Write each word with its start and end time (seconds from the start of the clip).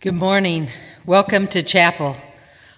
Good 0.00 0.14
morning. 0.14 0.68
Welcome 1.06 1.48
to 1.48 1.60
chapel. 1.60 2.16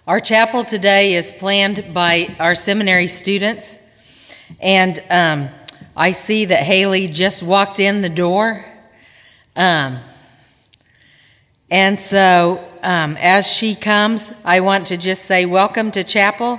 Our 0.06 0.20
chapel 0.20 0.64
today 0.64 1.12
is 1.12 1.34
planned 1.34 1.92
by 1.92 2.34
our 2.40 2.54
seminary 2.54 3.08
students, 3.08 3.78
and 4.58 5.04
um, 5.10 5.50
I 5.94 6.12
see 6.12 6.46
that 6.46 6.62
Haley 6.62 7.08
just 7.08 7.42
walked 7.42 7.78
in 7.78 8.00
the 8.00 8.08
door. 8.08 8.64
Um, 9.54 9.98
and 11.70 12.00
so, 12.00 12.66
um, 12.82 13.18
as 13.20 13.46
she 13.46 13.74
comes, 13.74 14.32
I 14.42 14.60
want 14.60 14.86
to 14.86 14.96
just 14.96 15.26
say, 15.26 15.44
Welcome 15.44 15.90
to 15.90 16.02
chapel. 16.02 16.58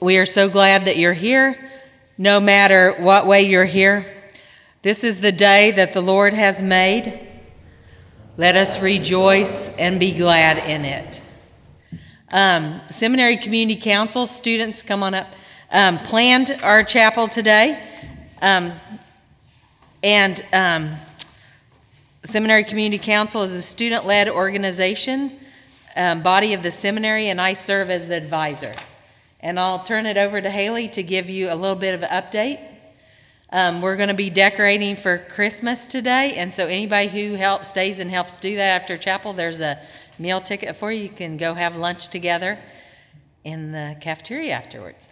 We 0.00 0.18
are 0.18 0.26
so 0.26 0.48
glad 0.48 0.84
that 0.84 0.96
you're 0.96 1.12
here, 1.12 1.72
no 2.16 2.38
matter 2.38 2.94
what 3.00 3.26
way 3.26 3.42
you're 3.42 3.64
here. 3.64 4.06
This 4.82 5.02
is 5.02 5.20
the 5.20 5.32
day 5.32 5.72
that 5.72 5.92
the 5.92 6.02
Lord 6.02 6.34
has 6.34 6.62
made. 6.62 7.25
Let 8.38 8.54
us 8.54 8.82
rejoice 8.82 9.78
and 9.78 9.98
be 9.98 10.12
glad 10.12 10.58
in 10.58 10.84
it. 10.84 11.22
Um, 12.30 12.82
Seminary 12.90 13.38
Community 13.38 13.80
Council 13.80 14.26
students, 14.26 14.82
come 14.82 15.02
on 15.02 15.14
up, 15.14 15.28
um, 15.72 15.98
planned 16.00 16.54
our 16.62 16.84
chapel 16.84 17.28
today. 17.28 17.82
Um, 18.42 18.72
and 20.02 20.44
um, 20.52 20.96
Seminary 22.24 22.64
Community 22.64 23.02
Council 23.02 23.40
is 23.40 23.52
a 23.52 23.62
student 23.62 24.04
led 24.04 24.28
organization, 24.28 25.32
um, 25.96 26.22
body 26.22 26.52
of 26.52 26.62
the 26.62 26.70
seminary, 26.70 27.28
and 27.28 27.40
I 27.40 27.54
serve 27.54 27.88
as 27.88 28.06
the 28.06 28.16
advisor. 28.16 28.74
And 29.40 29.58
I'll 29.58 29.82
turn 29.82 30.04
it 30.04 30.18
over 30.18 30.42
to 30.42 30.50
Haley 30.50 30.88
to 30.88 31.02
give 31.02 31.30
you 31.30 31.50
a 31.50 31.56
little 31.56 31.74
bit 31.74 31.94
of 31.94 32.02
an 32.02 32.10
update. 32.10 32.60
Um, 33.56 33.80
we're 33.80 33.96
going 33.96 34.10
to 34.10 34.14
be 34.14 34.28
decorating 34.28 34.96
for 34.96 35.16
Christmas 35.16 35.86
today, 35.86 36.34
and 36.36 36.52
so 36.52 36.66
anybody 36.66 37.08
who 37.08 37.36
helps 37.36 37.70
stays 37.70 38.00
and 38.00 38.10
helps 38.10 38.36
do 38.36 38.54
that 38.56 38.82
after 38.82 38.98
chapel, 38.98 39.32
there's 39.32 39.62
a 39.62 39.78
meal 40.18 40.42
ticket 40.42 40.76
for 40.76 40.92
you. 40.92 41.04
You 41.04 41.08
can 41.08 41.38
go 41.38 41.54
have 41.54 41.74
lunch 41.74 42.08
together 42.08 42.58
in 43.44 43.72
the 43.72 43.96
cafeteria 43.98 44.52
afterwards. 44.52 45.08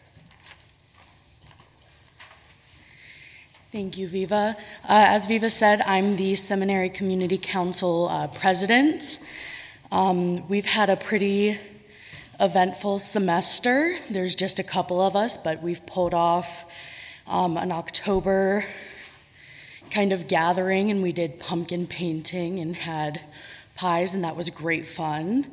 Thank 3.72 3.96
you, 3.96 4.06
Viva. 4.06 4.58
Uh, 4.82 4.88
as 4.88 5.24
Viva 5.24 5.48
said, 5.48 5.80
I'm 5.86 6.16
the 6.16 6.34
Seminary 6.34 6.91
Community 6.91 7.38
Council 7.38 8.10
uh, 8.10 8.26
president. 8.26 9.20
Um, 9.91 10.47
we've 10.48 10.66
had 10.66 10.91
a 10.91 10.97
pretty 10.97 11.58
eventful 12.38 12.98
semester. 12.98 13.94
There's 14.10 14.34
just 14.34 14.58
a 14.58 14.64
couple 14.64 15.00
of 15.00 15.16
us, 15.16 15.38
but 15.38 15.62
we've 15.62 15.86
pulled 15.86 16.12
off 16.12 16.66
um, 17.27 17.56
an 17.56 17.72
October 17.72 18.64
kind 19.91 20.12
of 20.12 20.28
gathering, 20.28 20.91
and 20.91 21.03
we 21.03 21.12
did 21.12 21.39
pumpkin 21.39 21.86
painting 21.86 22.58
and 22.58 22.77
had 22.77 23.20
pies, 23.75 24.14
and 24.14 24.25
that 24.25 24.36
was 24.36 24.50
great 24.50 24.86
fun. 24.86 25.47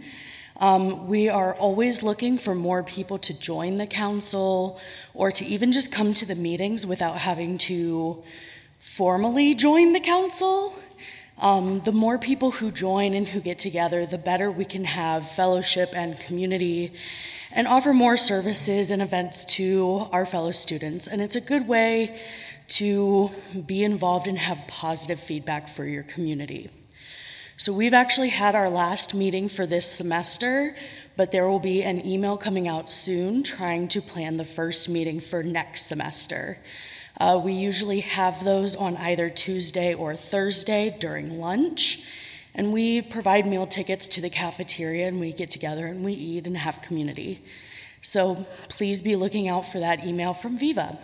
Um, 0.58 1.08
we 1.08 1.28
are 1.28 1.56
always 1.56 2.04
looking 2.04 2.38
for 2.38 2.54
more 2.54 2.84
people 2.84 3.18
to 3.20 3.34
join 3.34 3.78
the 3.78 3.88
council 3.88 4.80
or 5.14 5.32
to 5.32 5.46
even 5.46 5.72
just 5.72 5.92
come 5.92 6.14
to 6.14 6.26
the 6.26 6.36
meetings 6.36 6.86
without 6.86 7.18
having 7.18 7.58
to 7.60 8.24
formally 8.78 9.56
join 9.56 9.94
the 9.94 10.00
council. 10.00 10.76
Um, 11.40 11.80
the 11.80 11.92
more 11.92 12.20
people 12.20 12.52
who 12.52 12.70
join 12.70 13.16
and 13.16 13.28
who 13.28 13.40
get 13.40 13.58
together, 13.58 14.06
the 14.06 14.20
better 14.20 14.52
we 14.52 14.66
can 14.66 14.86
have 14.86 15.28
fellowship 15.28 15.96
and 15.96 16.20
community 16.20 16.94
and 17.54 17.68
offer 17.68 17.94
more 17.94 18.18
services 18.18 18.92
and 18.92 19.02
events 19.02 19.46
to 19.46 20.08
our 20.12 20.26
fellow 20.26 20.52
students. 20.52 21.08
And 21.08 21.22
it's 21.22 21.36
a 21.36 21.42
good 21.42 21.68
way 21.68 22.20
to 22.70 23.30
be 23.66 23.84
involved 23.84 24.28
and 24.28 24.38
have 24.38 24.66
positive 24.68 25.20
feedback 25.20 25.68
for 25.68 25.86
your 25.86 26.04
community. 26.04 26.70
So, 27.58 27.74
we've 27.74 27.94
actually 27.94 28.30
had 28.30 28.56
our 28.56 28.70
last 28.70 29.14
meeting 29.14 29.48
for 29.48 29.68
this 29.68 29.86
semester, 29.86 30.76
but 31.16 31.32
there 31.32 31.48
will 31.48 31.60
be 31.60 31.84
an 31.84 32.04
email 32.06 32.38
coming 32.38 32.68
out 32.68 32.90
soon 32.90 33.44
trying 33.44 33.88
to 33.90 34.02
plan 34.02 34.38
the 34.38 34.46
first 34.46 34.90
meeting 34.90 35.20
for 35.20 35.44
next 35.44 35.84
semester. 35.86 36.58
Uh, 37.20 37.40
we 37.44 37.54
usually 37.54 38.00
have 38.00 38.44
those 38.44 38.76
on 38.76 38.98
either 38.98 39.30
Tuesday 39.30 39.94
or 39.94 40.16
Thursday 40.16 40.96
during 41.00 41.40
lunch. 41.40 42.04
And 42.54 42.74
we 42.74 43.02
provide 43.02 43.46
meal 43.46 43.66
tickets 43.66 44.08
to 44.10 44.22
the 44.22 44.30
cafeteria 44.30 45.08
and 45.08 45.20
we 45.20 45.32
get 45.32 45.50
together 45.50 45.86
and 45.86 46.04
we 46.04 46.14
eat 46.14 46.48
and 46.48 46.58
have 46.58 46.82
community. 46.82 47.42
So 48.02 48.46
please 48.68 49.02
be 49.02 49.16
looking 49.16 49.48
out 49.48 49.66
for 49.66 49.80
that 49.80 50.06
email 50.06 50.34
from 50.34 50.58
Viva. 50.58 50.98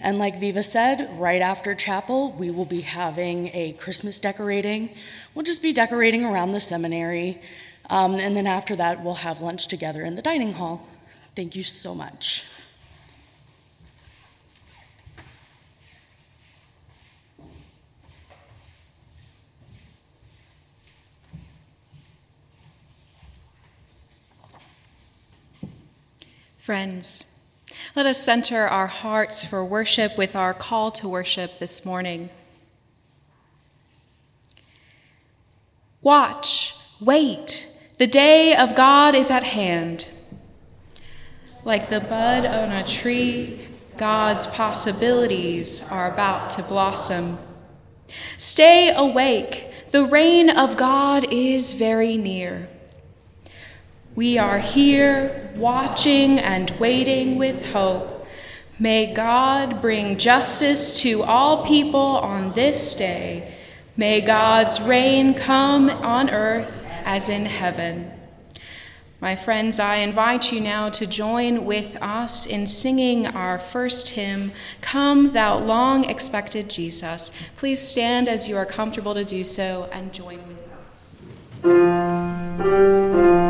And 0.00 0.18
like 0.18 0.40
Viva 0.40 0.62
said, 0.62 1.08
right 1.18 1.40
after 1.40 1.74
chapel, 1.74 2.32
we 2.32 2.50
will 2.50 2.64
be 2.64 2.80
having 2.80 3.50
a 3.54 3.72
Christmas 3.74 4.18
decorating. 4.18 4.90
We'll 5.34 5.44
just 5.44 5.62
be 5.62 5.72
decorating 5.72 6.24
around 6.24 6.52
the 6.52 6.60
seminary. 6.60 7.40
Um, 7.88 8.14
and 8.16 8.34
then 8.34 8.46
after 8.46 8.74
that, 8.76 9.04
we'll 9.04 9.14
have 9.14 9.40
lunch 9.40 9.68
together 9.68 10.04
in 10.04 10.16
the 10.16 10.22
dining 10.22 10.54
hall. 10.54 10.88
Thank 11.36 11.54
you 11.54 11.62
so 11.62 11.94
much. 11.94 12.44
Friends, 26.64 27.42
let 27.94 28.06
us 28.06 28.22
center 28.22 28.66
our 28.66 28.86
hearts 28.86 29.44
for 29.44 29.62
worship 29.62 30.16
with 30.16 30.34
our 30.34 30.54
call 30.54 30.90
to 30.92 31.06
worship 31.06 31.58
this 31.58 31.84
morning. 31.84 32.30
Watch, 36.00 36.74
wait, 37.02 37.70
the 37.98 38.06
day 38.06 38.56
of 38.56 38.74
God 38.74 39.14
is 39.14 39.30
at 39.30 39.42
hand. 39.42 40.08
Like 41.64 41.90
the 41.90 42.00
bud 42.00 42.46
on 42.46 42.72
a 42.72 42.82
tree, 42.82 43.68
God's 43.98 44.46
possibilities 44.46 45.86
are 45.92 46.10
about 46.10 46.48
to 46.52 46.62
blossom. 46.62 47.36
Stay 48.38 48.90
awake, 48.96 49.70
the 49.90 50.06
reign 50.06 50.48
of 50.48 50.78
God 50.78 51.30
is 51.30 51.74
very 51.74 52.16
near. 52.16 52.70
We 54.16 54.38
are 54.38 54.60
here 54.60 55.50
watching 55.56 56.38
and 56.38 56.70
waiting 56.78 57.36
with 57.36 57.72
hope. 57.72 58.28
May 58.78 59.12
God 59.12 59.82
bring 59.82 60.18
justice 60.18 61.00
to 61.00 61.24
all 61.24 61.66
people 61.66 61.98
on 61.98 62.52
this 62.52 62.94
day. 62.94 63.52
May 63.96 64.20
God's 64.20 64.80
reign 64.80 65.34
come 65.34 65.90
on 65.90 66.30
earth 66.30 66.88
as 67.04 67.28
in 67.28 67.46
heaven. 67.46 68.12
My 69.20 69.34
friends, 69.34 69.80
I 69.80 69.96
invite 69.96 70.52
you 70.52 70.60
now 70.60 70.90
to 70.90 71.08
join 71.08 71.64
with 71.64 71.96
us 72.00 72.46
in 72.46 72.68
singing 72.68 73.26
our 73.26 73.58
first 73.58 74.10
hymn, 74.10 74.52
Come, 74.80 75.32
Thou 75.32 75.58
Long 75.58 76.04
Expected 76.04 76.70
Jesus. 76.70 77.32
Please 77.56 77.80
stand 77.80 78.28
as 78.28 78.48
you 78.48 78.56
are 78.56 78.66
comfortable 78.66 79.14
to 79.14 79.24
do 79.24 79.42
so 79.42 79.88
and 79.90 80.12
join 80.12 80.38
with 80.46 80.58
us. 81.64 83.43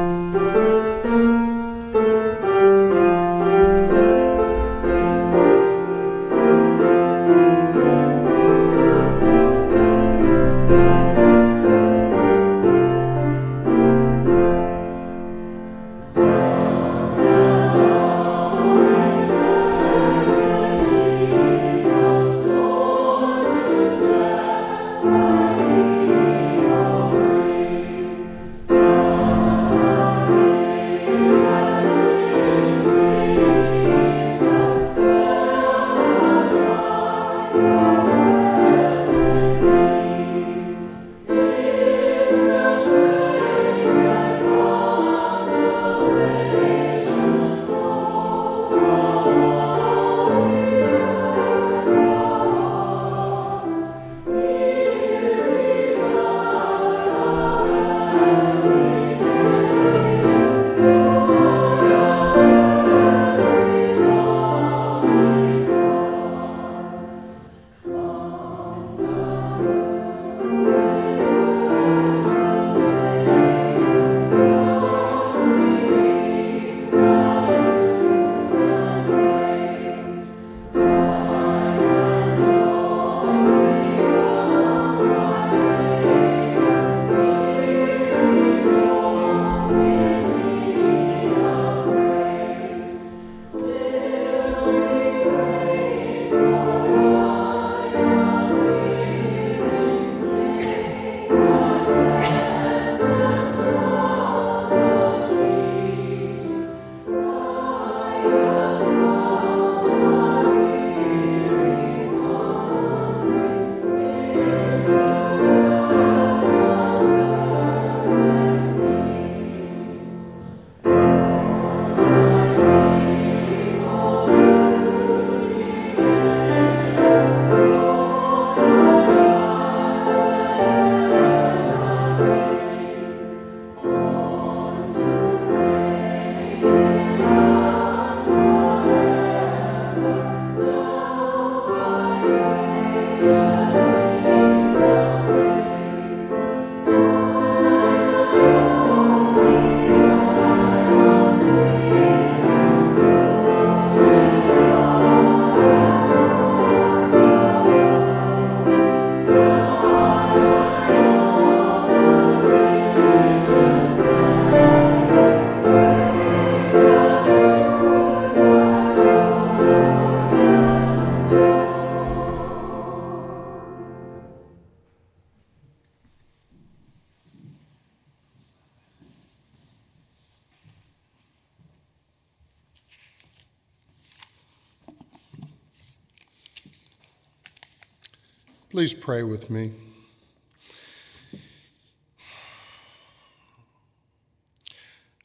Pray 189.04 189.22
with 189.22 189.50
me. 189.50 189.70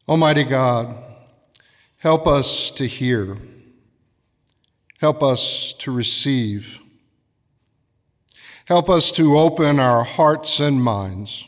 Almighty 0.05 0.43
God, 0.43 0.97
help 1.99 2.27
us 2.27 2.71
to 2.71 2.85
hear, 2.85 3.37
help 4.99 5.23
us 5.23 5.71
to 5.77 5.93
receive, 5.93 6.79
help 8.65 8.89
us 8.89 9.13
to 9.13 9.39
open 9.39 9.79
our 9.79 10.03
hearts 10.03 10.59
and 10.59 10.83
minds 10.83 11.47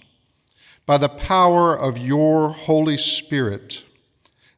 by 0.85 0.97
the 0.97 1.09
power 1.09 1.77
of 1.77 1.97
your 1.97 2.51
Holy 2.51 2.97
Spirit, 2.97 3.83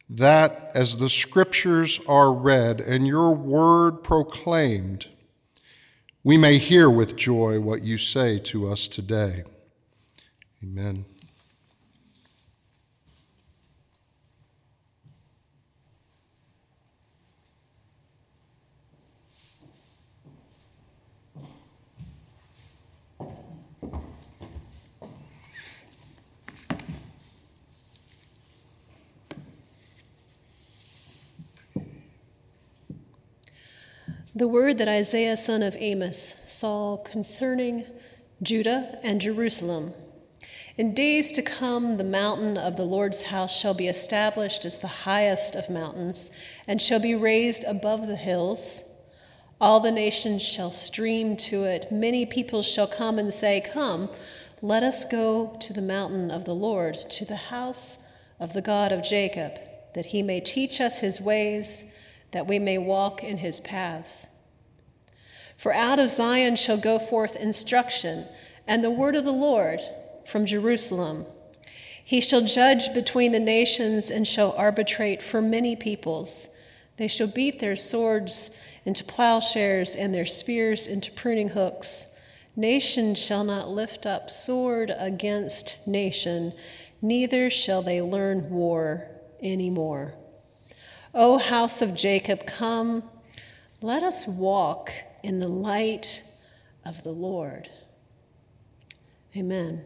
that 0.08 0.70
as 0.76 0.98
the 0.98 1.10
scriptures 1.10 2.00
are 2.08 2.32
read 2.32 2.80
and 2.80 3.08
your 3.08 3.32
word 3.32 4.04
proclaimed, 4.04 5.08
we 6.24 6.38
may 6.38 6.58
hear 6.58 6.90
with 6.90 7.16
joy 7.16 7.60
what 7.60 7.82
you 7.82 7.98
say 7.98 8.40
to 8.40 8.68
us 8.68 8.88
today. 8.88 9.44
Amen. 10.64 11.06
The 34.36 34.48
word 34.48 34.80
that 34.80 34.88
Isaiah, 34.88 35.38
son 35.38 35.62
of 35.62 35.78
Amos, 35.78 36.42
saw 36.48 36.98
concerning 36.98 37.86
Judah 38.42 38.98
and 39.04 39.22
Jerusalem. 39.22 39.94
In 40.76 40.96
days 40.96 41.32
to 41.34 41.44
come, 41.44 41.98
the 41.98 42.04
mountain 42.04 42.58
of 42.58 42.76
the 42.76 42.84
Lord's 42.84 43.24
house 43.24 43.56
shall 43.56 43.76
be 43.76 43.88
established 43.88 44.66
as 44.66 44.80
the 44.80 44.88
highest 44.88 45.54
of 45.56 45.70
mountains, 45.70 46.32
and 46.68 46.82
shall 46.82 47.00
be 47.00 47.14
raised 47.14 47.64
above 47.66 48.08
the 48.08 48.16
hills. 48.16 48.90
All 49.62 49.80
the 49.80 49.92
nations 49.92 50.42
shall 50.42 50.72
stream 50.72 51.38
to 51.38 51.66
it. 51.66 51.92
Many 51.92 52.26
people 52.26 52.64
shall 52.64 52.88
come 52.88 53.20
and 53.20 53.32
say, 53.32 53.62
Come, 53.62 54.10
let 54.64 54.82
us 54.82 55.06
go 55.06 55.56
to 55.60 55.74
the 55.74 55.82
mountain 55.82 56.32
of 56.32 56.46
the 56.46 56.56
Lord, 56.56 56.96
to 57.12 57.24
the 57.24 57.36
house 57.36 58.08
of 58.40 58.54
the 58.54 58.64
God 58.64 58.92
of 58.92 59.04
Jacob, 59.04 59.60
that 59.94 60.08
he 60.08 60.24
may 60.24 60.40
teach 60.40 60.82
us 60.82 61.02
his 61.02 61.22
ways 61.22 61.94
that 62.34 62.48
we 62.48 62.60
may 62.60 62.78
walk 62.78 63.24
in 63.24 63.38
his 63.38 63.60
paths. 63.62 64.28
For 65.58 65.74
out 65.74 66.00
of 66.00 66.10
Zion 66.10 66.58
shall 66.58 66.78
go 66.78 67.00
forth 67.00 67.38
instruction 67.38 68.26
and 68.68 68.84
the 68.84 68.92
word 68.92 69.16
of 69.16 69.24
the 69.24 69.32
Lord 69.32 69.80
from 70.26 70.46
Jerusalem. 70.46 71.26
He 72.04 72.20
shall 72.20 72.42
judge 72.42 72.94
between 72.94 73.32
the 73.32 73.40
nations 73.40 74.12
and 74.12 74.28
shall 74.28 74.52
arbitrate 74.58 75.24
for 75.24 75.42
many 75.42 75.76
peoples. 75.76 76.50
They 76.98 77.08
shall 77.08 77.28
beat 77.28 77.60
their 77.60 77.76
swords 77.76 78.60
into 78.86 79.06
plowshares 79.06 79.96
and 79.96 80.14
their 80.14 80.26
spears 80.26 80.88
into 80.88 81.12
pruning 81.12 81.50
hooks. 81.50 82.18
Nation 82.56 83.16
shall 83.16 83.44
not 83.44 83.70
lift 83.70 84.06
up 84.06 84.30
sword 84.30 84.92
against 84.98 85.88
nation, 85.88 86.54
neither 87.02 87.50
shall 87.50 87.82
they 87.82 88.02
learn 88.02 88.50
war 88.50 89.08
any 89.42 89.70
more. 89.70 90.14
O 91.14 91.38
house 91.38 91.82
of 91.82 91.96
Jacob, 91.96 92.46
come, 92.48 93.04
let 93.82 94.02
us 94.02 94.28
walk 94.28 94.92
in 95.22 95.40
the 95.40 95.48
light 95.48 96.24
of 96.86 97.04
the 97.04 97.12
Lord. 97.12 97.70
Amen. 99.36 99.86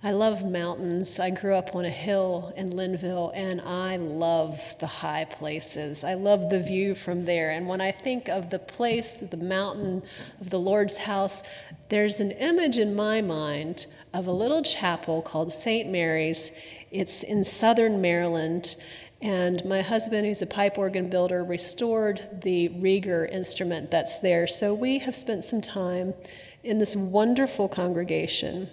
I 0.00 0.12
love 0.12 0.48
mountains. 0.48 1.18
I 1.18 1.30
grew 1.30 1.56
up 1.56 1.74
on 1.74 1.84
a 1.84 1.90
hill 1.90 2.52
in 2.56 2.70
Linville, 2.70 3.32
and 3.34 3.60
I 3.60 3.96
love 3.96 4.76
the 4.78 4.86
high 4.86 5.24
places. 5.24 6.04
I 6.04 6.14
love 6.14 6.50
the 6.50 6.62
view 6.62 6.94
from 6.94 7.24
there. 7.24 7.50
And 7.50 7.66
when 7.66 7.80
I 7.80 7.90
think 7.90 8.28
of 8.28 8.50
the 8.50 8.60
place, 8.60 9.18
the 9.18 9.36
mountain 9.36 10.04
of 10.40 10.50
the 10.50 10.60
Lord's 10.60 10.98
house, 10.98 11.42
there's 11.88 12.20
an 12.20 12.30
image 12.30 12.78
in 12.78 12.94
my 12.94 13.20
mind 13.20 13.86
of 14.14 14.28
a 14.28 14.32
little 14.32 14.62
chapel 14.62 15.20
called 15.20 15.50
St. 15.50 15.90
Mary's. 15.90 16.56
It's 16.92 17.24
in 17.24 17.42
southern 17.42 18.00
Maryland. 18.00 18.76
And 19.20 19.64
my 19.64 19.80
husband, 19.82 20.28
who's 20.28 20.42
a 20.42 20.46
pipe 20.46 20.78
organ 20.78 21.10
builder, 21.10 21.42
restored 21.42 22.40
the 22.44 22.68
Rieger 22.68 23.28
instrument 23.28 23.90
that's 23.90 24.18
there. 24.18 24.46
So 24.46 24.74
we 24.74 24.98
have 24.98 25.16
spent 25.16 25.42
some 25.42 25.60
time 25.60 26.14
in 26.62 26.78
this 26.78 26.94
wonderful 26.94 27.68
congregation. 27.68 28.68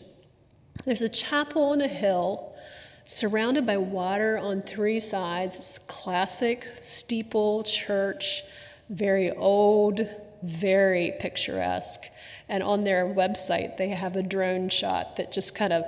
There's 0.83 1.01
a 1.01 1.09
chapel 1.09 1.69
on 1.69 1.81
a 1.81 1.87
hill 1.87 2.53
surrounded 3.05 3.65
by 3.65 3.77
water 3.77 4.37
on 4.37 4.61
three 4.61 4.99
sides. 4.99 5.57
It's 5.57 5.77
a 5.77 5.81
classic 5.81 6.65
steeple 6.81 7.63
church, 7.63 8.43
very 8.89 9.31
old, 9.31 10.07
very 10.43 11.13
picturesque. 11.19 12.03
And 12.49 12.61
on 12.61 12.83
their 12.83 13.05
website, 13.05 13.77
they 13.77 13.89
have 13.89 14.15
a 14.15 14.21
drone 14.21 14.69
shot 14.69 15.15
that 15.15 15.31
just 15.31 15.55
kind 15.55 15.73
of 15.73 15.85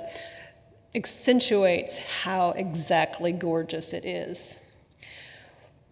accentuates 0.94 1.98
how 2.22 2.50
exactly 2.50 3.32
gorgeous 3.32 3.92
it 3.92 4.04
is. 4.04 4.64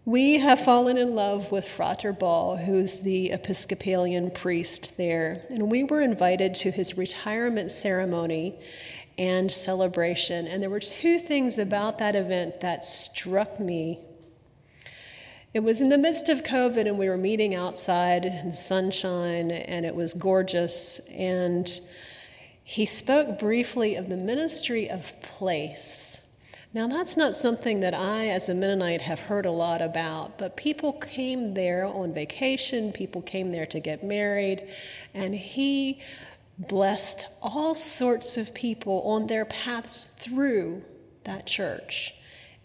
We 0.07 0.39
have 0.39 0.61
fallen 0.61 0.99
in 0.99 1.17
love 1.17 1.51
with 1.51 1.67
Frater 1.69 2.13
Ball, 2.13 2.59
who's 2.59 3.01
the 3.01 3.33
Episcopalian 3.33 4.31
priest 4.31 4.97
there, 4.97 5.45
and 5.51 5.69
we 5.69 5.83
were 5.83 6.01
invited 6.01 6.55
to 6.55 6.71
his 6.71 6.97
retirement 6.97 7.73
ceremony 7.73 8.55
and 9.19 9.51
celebration. 9.51 10.47
And 10.47 10.63
there 10.63 10.71
were 10.71 10.79
two 10.79 11.19
things 11.19 11.59
about 11.59 11.99
that 11.99 12.15
event 12.15 12.61
that 12.61 12.85
struck 12.85 13.59
me. 13.59 13.99
It 15.53 15.65
was 15.65 15.81
in 15.81 15.89
the 15.89 15.99
midst 15.99 16.29
of 16.29 16.45
COVID, 16.45 16.87
and 16.87 17.01
we 17.01 17.09
were 17.09 17.19
meeting 17.19 17.57
outside 17.57 18.27
in 18.27 18.51
the 18.51 18.57
sunshine, 18.57 19.51
and 19.51 19.85
it 19.85 19.97
was 19.97 20.15
gorgeous. 20.15 21.01
And 21.09 21.69
he 22.63 22.87
spoke 22.87 23.41
briefly 23.41 23.97
of 23.97 24.09
the 24.09 24.17
ministry 24.17 24.89
of 24.89 25.21
place. 25.21 26.26
Now, 26.77 26.87
that's 26.87 27.17
not 27.17 27.35
something 27.35 27.81
that 27.81 27.95
I, 27.95 28.29
as 28.29 28.51
a 28.51 28.55
Mennonite, 28.55 29.01
have 29.01 29.19
heard 29.19 29.47
a 29.47 29.51
lot 29.51 29.81
about, 29.81 30.37
but 30.37 30.59
people 30.59 30.93
came 30.93 31.55
there 31.55 31.87
on 31.87 32.13
vacation, 32.13 32.93
people 32.93 33.23
came 33.23 33.51
there 33.51 33.65
to 33.65 33.81
get 33.81 34.05
married, 34.05 34.69
and 35.15 35.35
he 35.35 36.03
blessed 36.59 37.29
all 37.41 37.75
sorts 37.75 38.37
of 38.37 38.53
people 38.53 39.01
on 39.07 39.27
their 39.27 39.47
paths 39.47 40.05
through 40.05 40.85
that 41.25 41.47
church. 41.47 42.15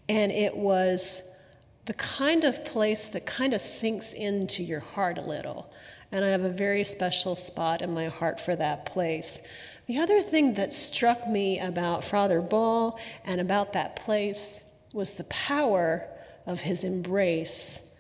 And 0.10 0.30
it 0.30 0.58
was 0.58 1.38
the 1.86 1.94
kind 1.94 2.44
of 2.44 2.66
place 2.66 3.08
that 3.08 3.26
kind 3.26 3.54
of 3.54 3.62
sinks 3.62 4.12
into 4.12 4.62
your 4.62 4.82
heart 4.82 5.20
a 5.20 5.22
little. 5.22 5.72
And 6.12 6.26
I 6.26 6.30
have 6.30 6.44
a 6.44 6.50
very 6.50 6.84
special 6.84 7.36
spot 7.36 7.82
in 7.82 7.94
my 7.94 8.08
heart 8.08 8.40
for 8.40 8.56
that 8.56 8.86
place. 8.86 9.48
The 9.88 9.98
other 9.98 10.20
thing 10.20 10.54
that 10.56 10.74
struck 10.74 11.28
me 11.28 11.60
about 11.60 12.04
Father 12.04 12.42
Ball 12.42 13.00
and 13.26 13.42
about 13.42 13.74
that 13.74 13.96
place 13.96 14.74
was 14.94 15.14
the 15.14 15.24
power 15.26 16.08
of 16.46 16.62
his 16.62 16.84
embrace. 16.84 17.96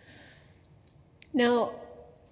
Now, 1.33 1.73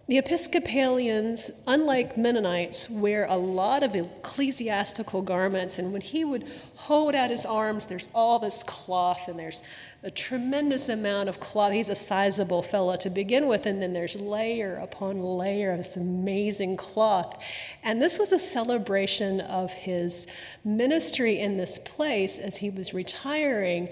the 0.10 0.18
Episcopalians, 0.18 1.62
unlike 1.68 2.18
Mennonites, 2.18 2.90
wear 2.90 3.28
a 3.30 3.38
lot 3.38 3.84
of 3.84 3.96
ecclesiastical 3.96 5.22
garments, 5.22 5.78
and 5.78 5.94
when 5.94 6.02
he 6.02 6.26
would 6.26 6.48
hold 6.78 7.14
out 7.14 7.30
his 7.30 7.46
arms, 7.46 7.86
there's 7.86 8.10
all 8.16 8.40
this 8.40 8.64
cloth, 8.64 9.28
and 9.28 9.38
there's 9.38 9.62
a 10.02 10.10
tremendous 10.10 10.90
amount 10.90 11.30
of 11.30 11.40
cloth. 11.40 11.74
He's 11.74 11.90
a 11.90 11.96
sizable 11.96 12.64
fellow 12.64 12.96
to 12.96 13.10
begin 13.12 13.48
with, 13.48 13.68
and 13.68 13.84
then 13.84 13.94
there's 13.94 14.16
layer 14.16 14.78
upon 14.78 15.20
layer 15.20 15.74
of 15.74 15.78
this 15.78 15.96
amazing 15.96 16.78
cloth. 16.78 17.44
And 17.84 18.02
this 18.02 18.18
was 18.18 18.32
a 18.32 18.40
celebration 18.40 19.42
of 19.42 19.74
his 19.74 20.26
ministry 20.64 21.40
in 21.40 21.58
this 21.58 21.78
place 21.78 22.40
as 22.40 22.58
he 22.58 22.72
was 22.72 22.96
retiring. 22.96 23.90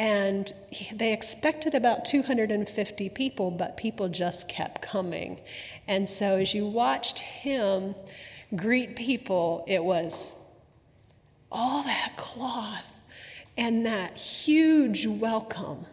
And 0.00 0.50
they 0.94 1.12
expected 1.12 1.74
about 1.74 2.06
250 2.06 3.10
people, 3.10 3.50
but 3.50 3.76
people 3.76 4.08
just 4.08 4.48
kept 4.48 4.80
coming. 4.80 5.38
And 5.86 6.08
so 6.08 6.38
as 6.38 6.54
you 6.54 6.66
watched 6.66 7.18
him 7.18 7.94
greet 8.56 8.96
people, 8.96 9.62
it 9.68 9.84
was 9.84 10.34
all 11.52 11.82
that 11.82 12.14
cloth 12.16 12.90
and 13.58 13.84
that 13.84 14.16
huge 14.16 15.06
welcome. 15.06 15.84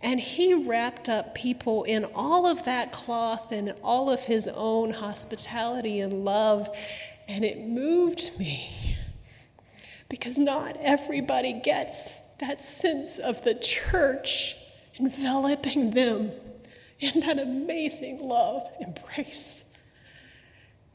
And 0.00 0.18
he 0.18 0.54
wrapped 0.54 1.10
up 1.10 1.34
people 1.34 1.82
in 1.82 2.06
all 2.14 2.46
of 2.46 2.64
that 2.64 2.92
cloth 2.92 3.52
and 3.52 3.74
all 3.82 4.08
of 4.08 4.20
his 4.20 4.48
own 4.48 4.90
hospitality 4.90 6.00
and 6.00 6.24
love. 6.24 6.74
And 7.28 7.44
it 7.44 7.60
moved 7.60 8.38
me 8.38 8.96
because 10.08 10.38
not 10.38 10.78
everybody 10.80 11.52
gets 11.52 12.23
that 12.38 12.62
sense 12.62 13.18
of 13.18 13.42
the 13.42 13.54
church 13.54 14.56
enveloping 14.98 15.90
them 15.90 16.32
in 17.00 17.20
that 17.20 17.38
amazing 17.38 18.20
love 18.26 18.68
embrace. 18.80 19.72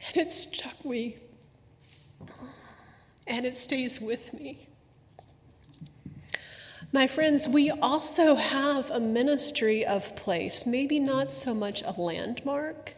And 0.07 0.17
it 0.27 0.31
struck 0.31 0.85
me, 0.85 1.17
and 3.27 3.45
it 3.45 3.57
stays 3.57 3.99
with 3.99 4.33
me. 4.33 4.67
My 6.91 7.05
friends, 7.05 7.47
we 7.47 7.69
also 7.69 8.35
have 8.35 8.89
a 8.89 8.99
ministry 8.99 9.85
of 9.85 10.15
place, 10.15 10.65
maybe 10.65 10.99
not 10.99 11.29
so 11.29 11.53
much 11.53 11.83
a 11.83 11.91
landmark, 12.01 12.95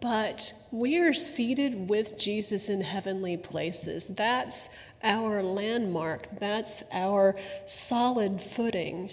but 0.00 0.52
we 0.72 0.98
are 0.98 1.12
seated 1.12 1.88
with 1.88 2.18
Jesus 2.18 2.68
in 2.68 2.80
heavenly 2.80 3.36
places. 3.36 4.08
That's 4.08 4.70
our 5.02 5.42
landmark, 5.42 6.26
that's 6.38 6.84
our 6.92 7.36
solid 7.66 8.40
footing. 8.40 9.10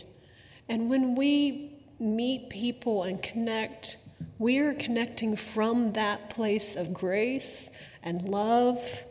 And 0.69 0.89
when 0.89 1.15
we 1.15 1.73
meet 1.99 2.49
people 2.49 3.03
and 3.03 3.21
connect, 3.21 3.97
we 4.39 4.59
are 4.59 4.73
connecting 4.73 5.35
from 5.35 5.93
that 5.93 6.29
place 6.29 6.75
of 6.75 6.93
grace 6.93 7.77
and 8.01 8.27
love. 8.27 9.03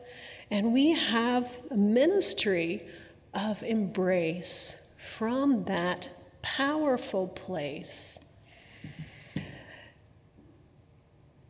And 0.51 0.73
we 0.73 0.91
have 0.91 1.57
a 1.71 1.77
ministry 1.77 2.87
of 3.33 3.63
embrace 3.63 4.93
from 4.99 5.65
that 5.65 6.11
powerful 6.43 7.29
place. 7.29 8.19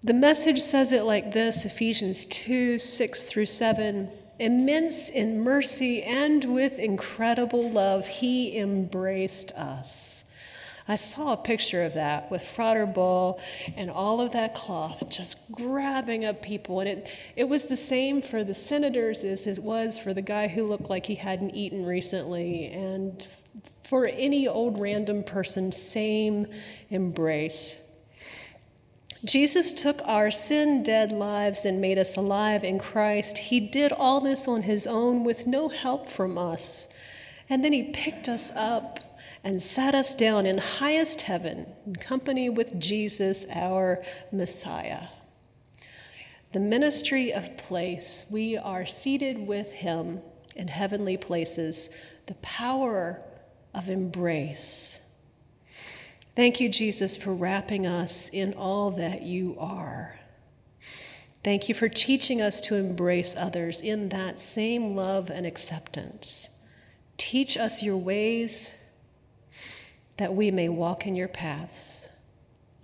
The 0.05 0.15
message 0.15 0.59
says 0.59 0.91
it 0.93 1.05
like 1.05 1.33
this 1.33 1.65
Ephesians 1.65 2.27
2 2.27 2.79
6 2.79 3.25
through 3.25 3.47
7. 3.47 4.11
Immense 4.43 5.09
in 5.09 5.41
mercy 5.41 6.03
and 6.03 6.43
with 6.53 6.81
incredible 6.81 7.71
love, 7.71 8.09
he 8.09 8.59
embraced 8.59 9.53
us. 9.53 10.25
I 10.89 10.97
saw 10.97 11.33
a 11.33 11.37
picture 11.37 11.85
of 11.85 11.95
that 11.95 12.29
with 12.29 12.43
Frater 12.43 12.87
Ball 12.87 13.39
and 13.77 13.89
all 13.89 14.21
of 14.21 14.33
that 14.33 14.53
cloth 14.53 15.09
just 15.09 15.53
grabbing 15.53 16.25
up 16.25 16.43
people. 16.43 16.81
And 16.81 16.89
it, 16.89 17.17
it 17.37 17.49
was 17.49 17.67
the 17.67 17.77
same 17.77 18.21
for 18.21 18.43
the 18.43 18.53
senators 18.53 19.23
as 19.23 19.47
it 19.47 19.61
was 19.61 19.97
for 19.97 20.13
the 20.13 20.23
guy 20.23 20.49
who 20.49 20.67
looked 20.67 20.91
like 20.91 21.07
he 21.07 21.15
hadn't 21.15 21.55
eaten 21.55 21.87
recently. 21.87 22.67
And 22.67 23.25
for 23.85 24.07
any 24.07 24.49
old 24.49 24.81
random 24.81 25.23
person, 25.23 25.71
same 25.71 26.49
embrace. 26.91 27.89
Jesus 29.25 29.73
took 29.73 30.01
our 30.05 30.33
sin 30.33 30.83
dead 30.83 31.13
lives 31.13 31.65
and 31.65 31.81
made 31.81 31.97
us 31.97 32.17
alive 32.17 32.65
in 32.65 32.79
Christ. 32.79 33.39
He 33.39 33.61
did 33.61 33.93
all 33.93 34.21
this 34.21 34.49
on 34.49 34.63
his 34.63 34.87
own 34.87 35.23
with 35.23 35.47
no 35.47 35.69
help 35.69 36.09
from 36.09 36.37
us. 36.37 36.89
And 37.49 37.65
then 37.65 37.73
he 37.73 37.93
picked 37.93 38.29
us 38.29 38.51
up 38.57 38.99
and 39.45 39.63
sat 39.63 39.95
us 39.95 40.15
down 40.15 40.47
in 40.47 40.59
highest 40.59 41.23
heaven 41.23 41.67
in 41.87 41.97
company 41.97 42.49
with 42.49 42.81
Jesus, 42.81 43.47
our 43.53 44.03
Messiah. 44.33 45.05
The 46.53 46.61
ministry 46.61 47.33
of 47.33 47.57
place, 47.57 48.27
we 48.31 48.57
are 48.57 48.87
seated 48.87 49.47
with 49.47 49.73
him 49.73 50.21
in 50.57 50.69
heavenly 50.69 51.17
places, 51.17 51.91
the 52.27 52.35
power 52.37 53.23
of 53.75 53.89
embrace. 53.89 55.02
Thank 56.35 56.61
you, 56.61 56.69
Jesus, 56.69 57.17
for 57.17 57.35
wrapping 57.35 57.87
us 57.87 58.31
in 58.31 58.55
all 58.55 58.91
that 58.93 59.23
you 59.23 59.55
are. 59.59 60.19
Thank 61.45 61.69
you 61.69 61.75
for 61.75 61.89
teaching 61.89 62.41
us 62.41 62.61
to 62.63 62.77
embrace 62.77 63.37
others 63.37 63.81
in 63.81 64.09
that 64.11 64.41
same 64.41 64.95
love 64.97 65.29
and 65.29 65.45
acceptance. 65.45 66.49
Teach 67.17 67.57
us 67.57 67.83
your 67.83 67.97
ways 67.97 68.73
that 70.17 70.35
we 70.35 70.51
may 70.51 70.69
walk 70.69 71.07
in 71.07 71.15
your 71.15 71.29
paths. 71.29 72.09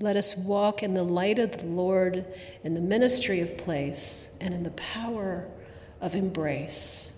Let 0.00 0.16
us 0.16 0.36
walk 0.36 0.82
in 0.82 0.94
the 0.94 1.04
light 1.04 1.38
of 1.38 1.58
the 1.58 1.66
Lord, 1.66 2.24
in 2.64 2.74
the 2.74 2.80
ministry 2.80 3.40
of 3.40 3.56
place, 3.56 4.36
and 4.40 4.52
in 4.52 4.62
the 4.62 4.70
power 4.72 5.48
of 6.00 6.14
embrace. 6.14 7.12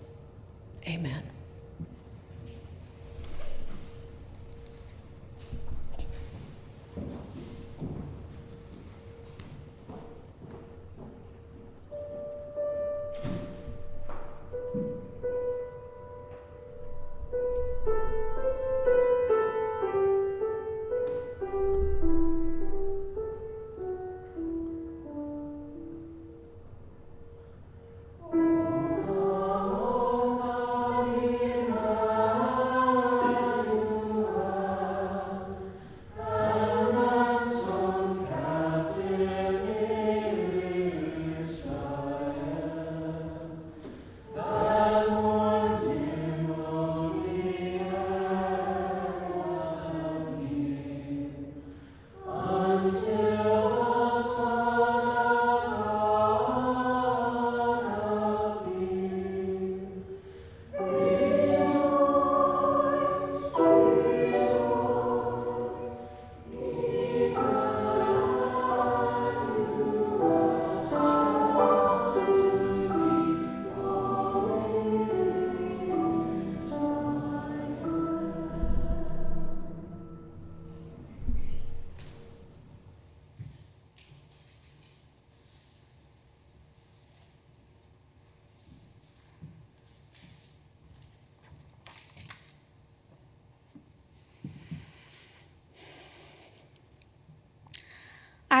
Amen. 0.87 1.30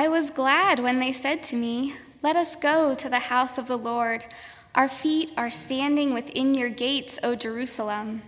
I 0.01 0.07
was 0.07 0.31
glad 0.31 0.79
when 0.79 0.97
they 0.97 1.11
said 1.11 1.43
to 1.43 1.55
me, 1.55 1.93
Let 2.23 2.35
us 2.35 2.55
go 2.55 2.95
to 2.95 3.07
the 3.07 3.29
house 3.29 3.59
of 3.59 3.67
the 3.67 3.77
Lord. 3.77 4.25
Our 4.73 4.89
feet 4.89 5.29
are 5.37 5.51
standing 5.51 6.11
within 6.11 6.55
your 6.55 6.69
gates, 6.69 7.19
O 7.21 7.35
Jerusalem. 7.35 8.23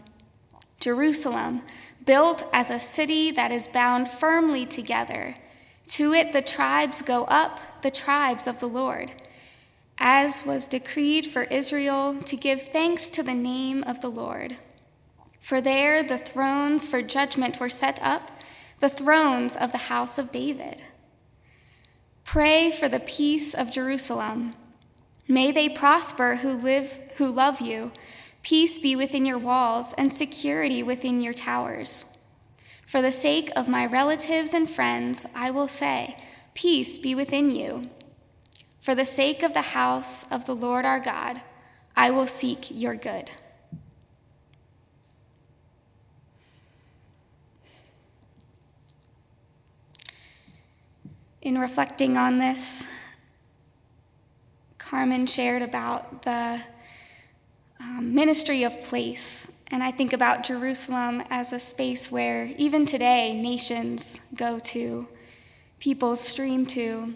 Jerusalem, 0.80 1.64
built 2.06 2.46
as 2.54 2.70
a 2.70 2.78
city 2.78 3.32
that 3.32 3.52
is 3.52 3.66
bound 3.66 4.08
firmly 4.08 4.68
together. 4.68 5.38
To 5.88 6.14
it 6.14 6.32
the 6.32 6.44
tribes 6.44 7.02
go 7.02 7.24
up, 7.24 7.60
the 7.82 7.90
tribes 7.90 8.46
of 8.46 8.60
the 8.60 8.70
Lord. 8.70 9.12
As 9.98 10.46
was 10.46 10.68
decreed 10.68 11.26
for 11.26 11.46
Israel 11.46 12.22
to 12.26 12.36
give 12.36 12.62
thanks 12.62 13.10
to 13.10 13.24
the 13.24 13.34
name 13.34 13.84
of 13.86 14.00
the 14.00 14.12
Lord. 14.12 14.58
For 15.40 15.60
there 15.60 16.04
the 16.04 16.20
thrones 16.20 16.88
for 16.88 17.02
judgment 17.02 17.60
were 17.60 17.68
set 17.68 18.00
up, 18.04 18.30
the 18.80 18.90
thrones 18.90 19.56
of 19.56 19.72
the 19.72 19.90
house 19.90 20.20
of 20.20 20.32
David. 20.32 20.84
Pray 22.24 22.72
for 22.72 22.90
the 22.90 23.00
peace 23.00 23.54
of 23.54 23.72
Jerusalem. 23.72 24.56
May 25.28 25.52
they 25.52 25.70
prosper 25.70 26.36
who 26.38 26.54
live 26.54 27.00
who 27.18 27.32
love 27.32 27.62
you. 27.62 27.92
Peace 28.42 28.80
be 28.80 28.96
within 28.96 29.26
your 29.26 29.38
walls 29.38 29.94
and 29.98 30.14
security 30.14 30.84
within 30.84 31.22
your 31.22 31.34
towers. 31.34 32.18
For 32.86 33.02
the 33.02 33.12
sake 33.12 33.52
of 33.56 33.68
my 33.68 33.86
relatives 33.86 34.54
and 34.54 34.70
friends, 34.70 35.26
I 35.36 35.50
will 35.50 35.68
say, 35.68 36.18
Peace 36.54 36.98
be 36.98 37.16
within 37.16 37.50
you. 37.50 37.90
For 38.82 38.94
the 38.94 39.06
sake 39.06 39.44
of 39.44 39.54
the 39.54 39.62
house 39.62 40.30
of 40.32 40.46
the 40.46 40.56
Lord 40.56 40.86
our 40.86 41.00
God, 41.00 41.42
I 41.96 42.12
will 42.12 42.28
seek 42.28 42.68
your 42.70 42.96
good. 42.96 43.32
In 51.44 51.58
reflecting 51.58 52.16
on 52.16 52.38
this, 52.38 52.88
Carmen 54.78 55.28
shared 55.28 55.62
about 55.62 56.22
the 56.22 56.62
um, 57.82 58.16
ministry 58.16 58.64
of 58.64 58.82
place. 58.82 59.52
And 59.70 59.84
I 59.84 59.92
think 59.92 60.14
about 60.14 60.44
Jerusalem 60.44 61.22
as 61.30 61.52
a 61.52 61.60
space 61.60 62.10
where 62.10 62.46
even 62.58 62.86
today 62.86 63.40
nations 63.40 64.26
go 64.34 64.58
to 64.60 65.08
people 65.80 66.16
stream 66.16 66.66
to 66.68 67.14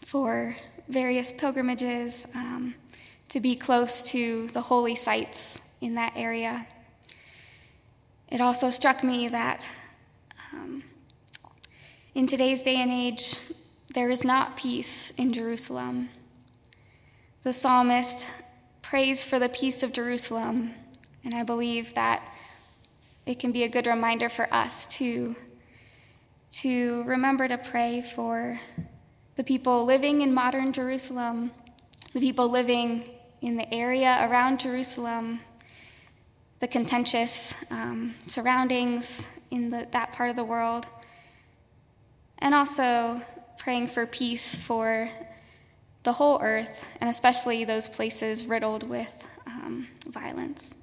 for 0.00 0.56
various 0.88 1.30
pilgrimages 1.30 2.26
um, 2.34 2.74
to 3.28 3.38
be 3.38 3.54
close 3.54 4.10
to 4.10 4.48
the 4.48 4.62
holy 4.62 4.96
sites 4.96 5.60
in 5.80 5.94
that 5.94 6.12
area. 6.16 6.66
It 8.28 8.40
also 8.40 8.70
struck 8.70 9.04
me 9.04 9.28
that 9.28 9.70
um, 10.52 10.82
in 12.14 12.26
today's 12.26 12.62
day 12.62 12.76
and 12.76 12.90
age, 12.90 13.38
there 13.94 14.10
is 14.10 14.22
not 14.24 14.56
peace 14.56 15.10
in 15.12 15.32
Jerusalem. 15.32 16.10
The 17.42 17.52
psalmist 17.52 18.30
prays 18.82 19.24
for 19.24 19.38
the 19.38 19.48
peace 19.48 19.82
of 19.82 19.94
Jerusalem, 19.94 20.74
and 21.24 21.34
I 21.34 21.42
believe 21.42 21.94
that 21.94 22.22
it 23.24 23.38
can 23.38 23.50
be 23.50 23.62
a 23.62 23.68
good 23.68 23.86
reminder 23.86 24.28
for 24.28 24.52
us 24.52 24.84
to, 24.98 25.36
to 26.50 27.02
remember 27.04 27.48
to 27.48 27.56
pray 27.56 28.02
for 28.02 28.60
the 29.36 29.44
people 29.44 29.86
living 29.86 30.20
in 30.20 30.34
modern 30.34 30.72
Jerusalem, 30.74 31.50
the 32.12 32.20
people 32.20 32.48
living 32.50 33.04
in 33.40 33.56
the 33.56 33.72
area 33.72 34.28
around 34.28 34.60
Jerusalem, 34.60 35.40
the 36.60 36.68
contentious 36.68 37.64
um, 37.72 38.14
surroundings 38.26 39.26
in 39.50 39.70
the, 39.70 39.88
that 39.92 40.12
part 40.12 40.28
of 40.28 40.36
the 40.36 40.44
world, 40.44 40.86
and 42.42 42.56
also 42.56 43.20
praying 43.56 43.86
for 43.86 44.04
peace 44.04 44.56
for 44.56 45.08
the 46.02 46.14
whole 46.14 46.42
earth, 46.42 46.98
and 47.00 47.08
especially 47.08 47.64
those 47.64 47.88
places 47.88 48.46
riddled 48.46 48.86
with 48.88 49.28
um, 49.46 49.86
violence. 50.08 50.74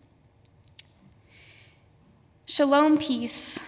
Shalom 2.45 2.97
peace 2.97 3.59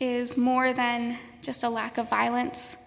is 0.00 0.36
more 0.36 0.72
than 0.72 1.16
just 1.42 1.62
a 1.62 1.68
lack 1.68 1.96
of 1.96 2.10
violence. 2.10 2.84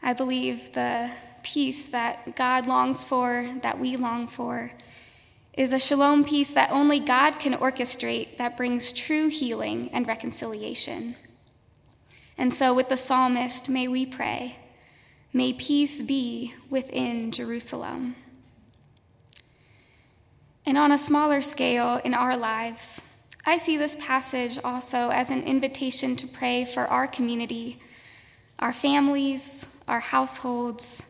I 0.00 0.12
believe 0.12 0.72
the 0.72 1.10
peace 1.42 1.86
that 1.86 2.36
God 2.36 2.66
longs 2.66 3.02
for, 3.02 3.50
that 3.62 3.80
we 3.80 3.96
long 3.96 4.28
for, 4.28 4.70
is 5.52 5.72
a 5.72 5.80
shalom 5.80 6.22
peace 6.22 6.52
that 6.52 6.70
only 6.70 7.00
God 7.00 7.40
can 7.40 7.54
orchestrate 7.54 8.36
that 8.36 8.56
brings 8.56 8.92
true 8.92 9.28
healing 9.28 9.90
and 9.92 10.06
reconciliation. 10.06 11.16
And 12.40 12.54
so, 12.54 12.72
with 12.72 12.88
the 12.88 12.96
psalmist, 12.96 13.68
may 13.68 13.86
we 13.86 14.06
pray, 14.06 14.56
may 15.30 15.52
peace 15.52 16.00
be 16.00 16.54
within 16.70 17.32
Jerusalem. 17.32 18.16
And 20.64 20.78
on 20.78 20.90
a 20.90 20.96
smaller 20.96 21.42
scale 21.42 22.00
in 22.02 22.14
our 22.14 22.38
lives, 22.38 23.02
I 23.44 23.58
see 23.58 23.76
this 23.76 23.94
passage 23.94 24.58
also 24.64 25.10
as 25.10 25.30
an 25.30 25.42
invitation 25.42 26.16
to 26.16 26.26
pray 26.26 26.64
for 26.64 26.86
our 26.86 27.06
community, 27.06 27.78
our 28.58 28.72
families, 28.72 29.66
our 29.86 30.00
households, 30.00 31.06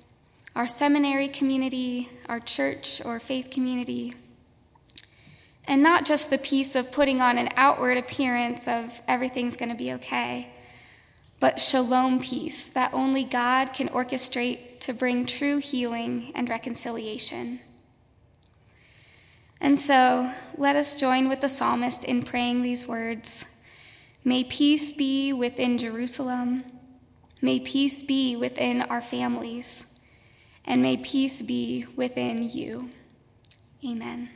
our 0.56 0.66
seminary 0.66 1.28
community, 1.28 2.08
our 2.28 2.40
church 2.40 3.00
or 3.04 3.20
faith 3.20 3.50
community. 3.52 4.14
And 5.64 5.80
not 5.80 6.04
just 6.04 6.28
the 6.28 6.38
peace 6.38 6.74
of 6.74 6.90
putting 6.90 7.20
on 7.20 7.38
an 7.38 7.50
outward 7.54 7.98
appearance 7.98 8.66
of 8.66 9.00
everything's 9.06 9.56
going 9.56 9.68
to 9.68 9.76
be 9.76 9.92
okay, 9.92 10.48
but 11.40 11.58
shalom 11.58 12.20
peace 12.20 12.68
that 12.68 12.92
only 12.92 13.24
God 13.24 13.72
can 13.72 13.88
orchestrate 13.88 14.78
to 14.80 14.92
bring 14.92 15.24
true 15.24 15.58
healing 15.58 16.30
and 16.34 16.48
reconciliation. 16.48 17.60
And 19.60 19.80
so 19.80 20.30
let 20.56 20.76
us 20.76 20.94
join 20.94 21.28
with 21.28 21.40
the 21.40 21.48
psalmist 21.48 22.04
in 22.04 22.22
praying 22.22 22.62
these 22.62 22.86
words 22.86 23.46
May 24.22 24.44
peace 24.44 24.92
be 24.92 25.32
within 25.32 25.78
Jerusalem, 25.78 26.64
may 27.40 27.58
peace 27.58 28.02
be 28.02 28.36
within 28.36 28.82
our 28.82 29.00
families, 29.00 29.98
and 30.66 30.82
may 30.82 30.98
peace 30.98 31.40
be 31.40 31.86
within 31.96 32.42
you. 32.42 32.90
Amen. 33.82 34.28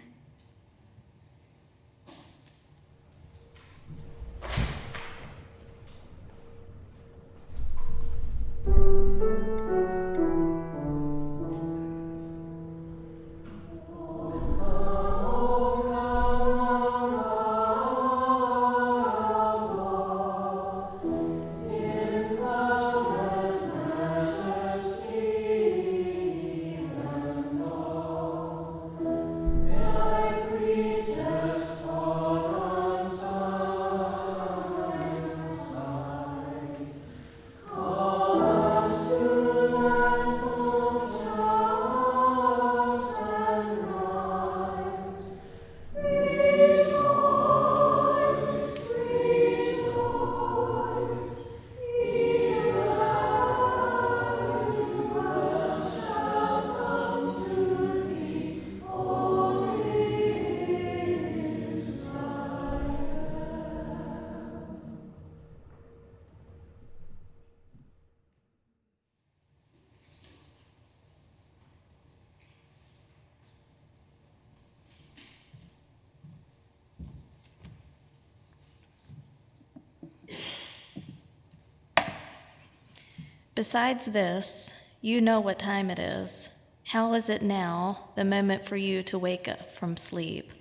Besides 83.65 84.05
this, 84.05 84.75
you 85.01 85.23
know 85.23 85.41
what 85.41 85.59
time 85.59 85.89
it 85.89 85.99
is. 85.99 86.51
How 86.89 87.15
is 87.15 87.31
it 87.31 87.41
now, 87.41 88.11
the 88.15 88.23
moment 88.23 88.67
for 88.67 88.77
you 88.77 89.03
to 89.05 89.19
wake 89.19 89.49
up 89.49 89.71
from 89.71 89.97
sleep? 89.97 90.53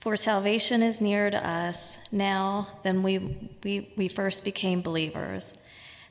For 0.00 0.16
salvation 0.16 0.82
is 0.82 1.02
nearer 1.02 1.30
to 1.32 1.46
us 1.46 1.98
now 2.10 2.68
than 2.82 3.02
we, 3.02 3.50
we, 3.62 3.92
we 3.94 4.08
first 4.08 4.42
became 4.42 4.80
believers. 4.80 5.52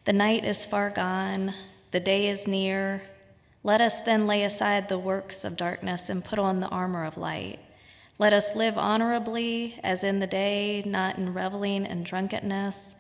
The 0.06 0.14
night 0.14 0.46
is 0.46 0.68
far 0.68 0.92
gone, 0.92 1.56
the 1.90 2.00
day 2.00 2.28
is 2.28 2.48
near. 2.48 3.02
Let 3.64 3.82
us 3.82 4.02
then 4.02 4.28
lay 4.28 4.44
aside 4.44 4.88
the 4.88 5.00
works 5.00 5.44
of 5.44 5.58
darkness 5.58 6.10
and 6.10 6.24
put 6.24 6.38
on 6.38 6.60
the 6.60 6.70
armor 6.70 7.06
of 7.06 7.18
light. 7.18 7.58
Let 8.20 8.34
us 8.34 8.56
live 8.56 8.78
honorably 8.78 9.80
as 9.84 10.04
in 10.04 10.20
the 10.20 10.28
day, 10.28 10.84
not 10.86 11.18
in 11.18 11.34
reveling 11.34 11.88
and 11.88 12.06
drunkenness, 12.06 12.94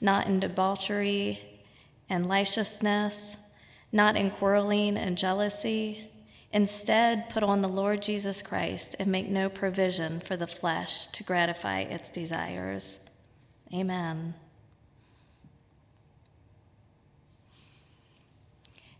not 0.00 0.26
in 0.26 0.40
debauchery 0.40 1.49
and 2.10 2.26
licentiousness, 2.26 3.38
not 3.92 4.16
in 4.16 4.30
quarreling 4.30 4.98
and 4.98 5.16
jealousy. 5.16 6.10
Instead, 6.52 7.30
put 7.30 7.44
on 7.44 7.62
the 7.62 7.68
Lord 7.68 8.02
Jesus 8.02 8.42
Christ 8.42 8.96
and 8.98 9.10
make 9.10 9.28
no 9.28 9.48
provision 9.48 10.18
for 10.18 10.36
the 10.36 10.48
flesh 10.48 11.06
to 11.06 11.22
gratify 11.22 11.80
its 11.80 12.10
desires. 12.10 12.98
Amen. 13.72 14.34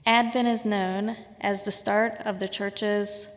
Advent 0.07 0.49
is 0.49 0.65
known 0.65 1.17
as 1.41 1.65
the 1.65 1.71
start 1.73 2.15
of 2.25 2.39
the 2.39 2.49
church's 2.49 3.29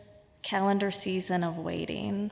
calendar 0.42 0.90
season 0.90 1.42
of 1.42 1.58
waiting. 1.58 2.30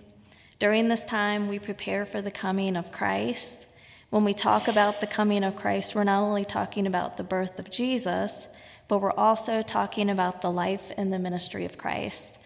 During 0.58 0.88
this 0.88 1.04
time, 1.04 1.48
we 1.48 1.58
prepare 1.58 2.06
for 2.06 2.22
the 2.22 2.30
coming 2.30 2.76
of 2.76 2.92
Christ 2.92 3.66
when 4.12 4.24
we 4.24 4.34
talk 4.34 4.68
about 4.68 5.00
the 5.00 5.06
coming 5.06 5.42
of 5.42 5.56
Christ, 5.56 5.94
we're 5.94 6.04
not 6.04 6.20
only 6.20 6.44
talking 6.44 6.86
about 6.86 7.16
the 7.16 7.24
birth 7.24 7.58
of 7.58 7.70
Jesus, 7.70 8.46
but 8.86 8.98
we're 8.98 9.10
also 9.10 9.62
talking 9.62 10.10
about 10.10 10.42
the 10.42 10.52
life 10.52 10.92
and 10.98 11.10
the 11.10 11.18
ministry 11.18 11.64
of 11.64 11.78
Christ. 11.78 12.38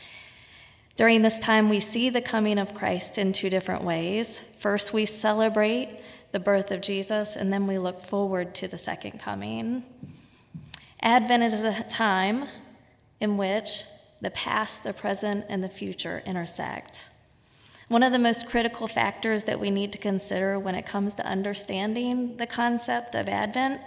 During 0.94 1.22
this 1.22 1.40
time, 1.40 1.68
we 1.68 1.80
see 1.80 2.08
the 2.08 2.22
coming 2.22 2.60
of 2.60 2.72
Christ 2.72 3.18
in 3.18 3.32
two 3.32 3.50
different 3.50 3.82
ways. 3.82 4.38
First, 4.38 4.94
we 4.94 5.06
celebrate 5.06 5.98
the 6.30 6.38
birth 6.38 6.70
of 6.70 6.82
Jesus, 6.82 7.34
and 7.34 7.52
then 7.52 7.66
we 7.66 7.78
look 7.78 8.00
forward 8.00 8.54
to 8.54 8.68
the 8.68 8.78
second 8.78 9.18
coming. 9.18 9.82
Advent 11.02 11.42
is 11.42 11.64
a 11.64 11.82
time 11.82 12.44
in 13.18 13.36
which 13.36 13.82
the 14.20 14.30
past, 14.30 14.84
the 14.84 14.92
present, 14.92 15.44
and 15.48 15.64
the 15.64 15.68
future 15.68 16.22
intersect. 16.26 17.08
One 17.88 18.02
of 18.02 18.10
the 18.12 18.18
most 18.18 18.48
critical 18.48 18.88
factors 18.88 19.44
that 19.44 19.60
we 19.60 19.70
need 19.70 19.92
to 19.92 19.98
consider 19.98 20.58
when 20.58 20.74
it 20.74 20.86
comes 20.86 21.14
to 21.14 21.26
understanding 21.26 22.36
the 22.36 22.46
concept 22.46 23.14
of 23.14 23.28
Advent 23.28 23.80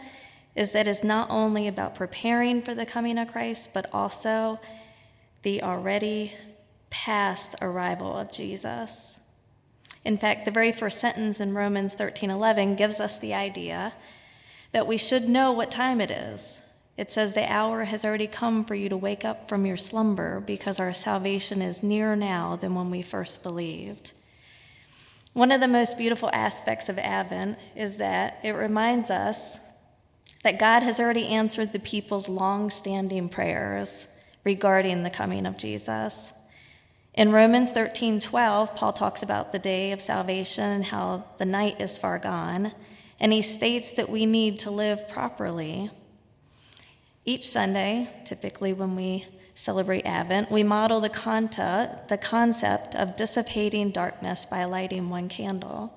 is 0.56 0.72
that 0.72 0.88
it's 0.88 1.04
not 1.04 1.30
only 1.30 1.68
about 1.68 1.96
preparing 1.96 2.62
for 2.62 2.74
the 2.74 2.86
coming 2.86 3.18
of 3.18 3.32
Christ, 3.32 3.74
but 3.74 3.94
also 3.94 4.60
the 5.42 5.62
already 5.62 6.34
past 6.90 7.56
arrival 7.62 8.18
of 8.18 8.32
Jesus. 8.32 9.20
In 10.06 10.18
fact, 10.18 10.46
the 10.46 10.52
very 10.52 10.72
first 10.72 11.00
sentence 11.00 11.42
in 11.42 11.54
Romans 11.54 11.94
13:11 11.94 12.76
gives 12.76 13.02
us 13.02 13.20
the 13.20 13.34
idea 13.34 13.94
that 14.72 14.88
we 14.88 14.98
should 14.98 15.28
know 15.28 15.52
what 15.52 15.72
time 15.72 16.00
it 16.00 16.10
is. 16.10 16.62
It 17.00 17.14
says 17.14 17.34
the 17.34 17.50
hour 17.50 17.86
has 17.86 18.04
already 18.04 18.28
come 18.28 18.66
for 18.66 18.76
you 18.76 18.90
to 18.90 18.98
wake 18.98 19.24
up 19.24 19.48
from 19.48 19.66
your 19.66 19.78
slumber 19.78 20.42
because 20.42 20.82
our 20.82 20.92
salvation 20.92 21.62
is 21.62 21.82
nearer 21.82 22.14
now 22.14 22.58
than 22.58 22.76
when 22.76 22.92
we 22.92 23.02
first 23.02 23.42
believed. 23.42 24.12
One 25.32 25.54
of 25.54 25.62
the 25.62 25.70
most 25.70 25.98
beautiful 25.98 26.30
aspects 26.34 26.90
of 26.90 27.00
Advent 27.00 27.58
is 27.74 27.96
that 28.00 28.40
it 28.44 28.52
reminds 28.52 29.10
us 29.10 29.62
that 30.44 30.60
God 30.60 30.84
has 30.84 31.00
already 31.00 31.28
answered 31.28 31.72
the 31.72 31.80
people's 31.80 32.28
long 32.28 32.70
standing 32.70 33.30
prayers 33.30 34.10
regarding 34.44 35.04
the 35.04 35.10
coming 35.10 35.46
of 35.46 35.58
Jesus. 35.58 36.34
In 37.14 37.32
Romans 37.32 37.72
13 37.72 38.20
12, 38.20 38.76
Paul 38.76 38.92
talks 38.92 39.24
about 39.24 39.54
the 39.54 39.60
day 39.60 39.94
of 39.94 40.02
salvation 40.02 40.66
and 40.66 40.84
how 40.84 41.28
the 41.38 41.46
night 41.46 41.80
is 41.80 41.98
far 41.98 42.20
gone, 42.20 42.74
and 43.22 43.32
he 43.32 43.42
states 43.42 43.94
that 43.94 44.10
we 44.10 44.26
need 44.26 44.60
to 44.60 44.70
live 44.70 45.08
properly. 45.08 45.92
Each 47.30 47.48
Sunday, 47.48 48.10
typically 48.26 48.74
when 48.74 48.96
we 48.96 49.28
celebrate 49.54 50.04
Advent, 50.04 50.50
we 50.50 50.64
model 50.64 51.00
the, 51.00 51.12
conta, 51.12 52.08
the 52.08 52.18
concept 52.18 52.96
of 52.96 53.16
dissipating 53.16 53.92
darkness 53.92 54.48
by 54.48 54.64
lighting 54.64 55.12
one 55.12 55.30
candle, 55.30 55.94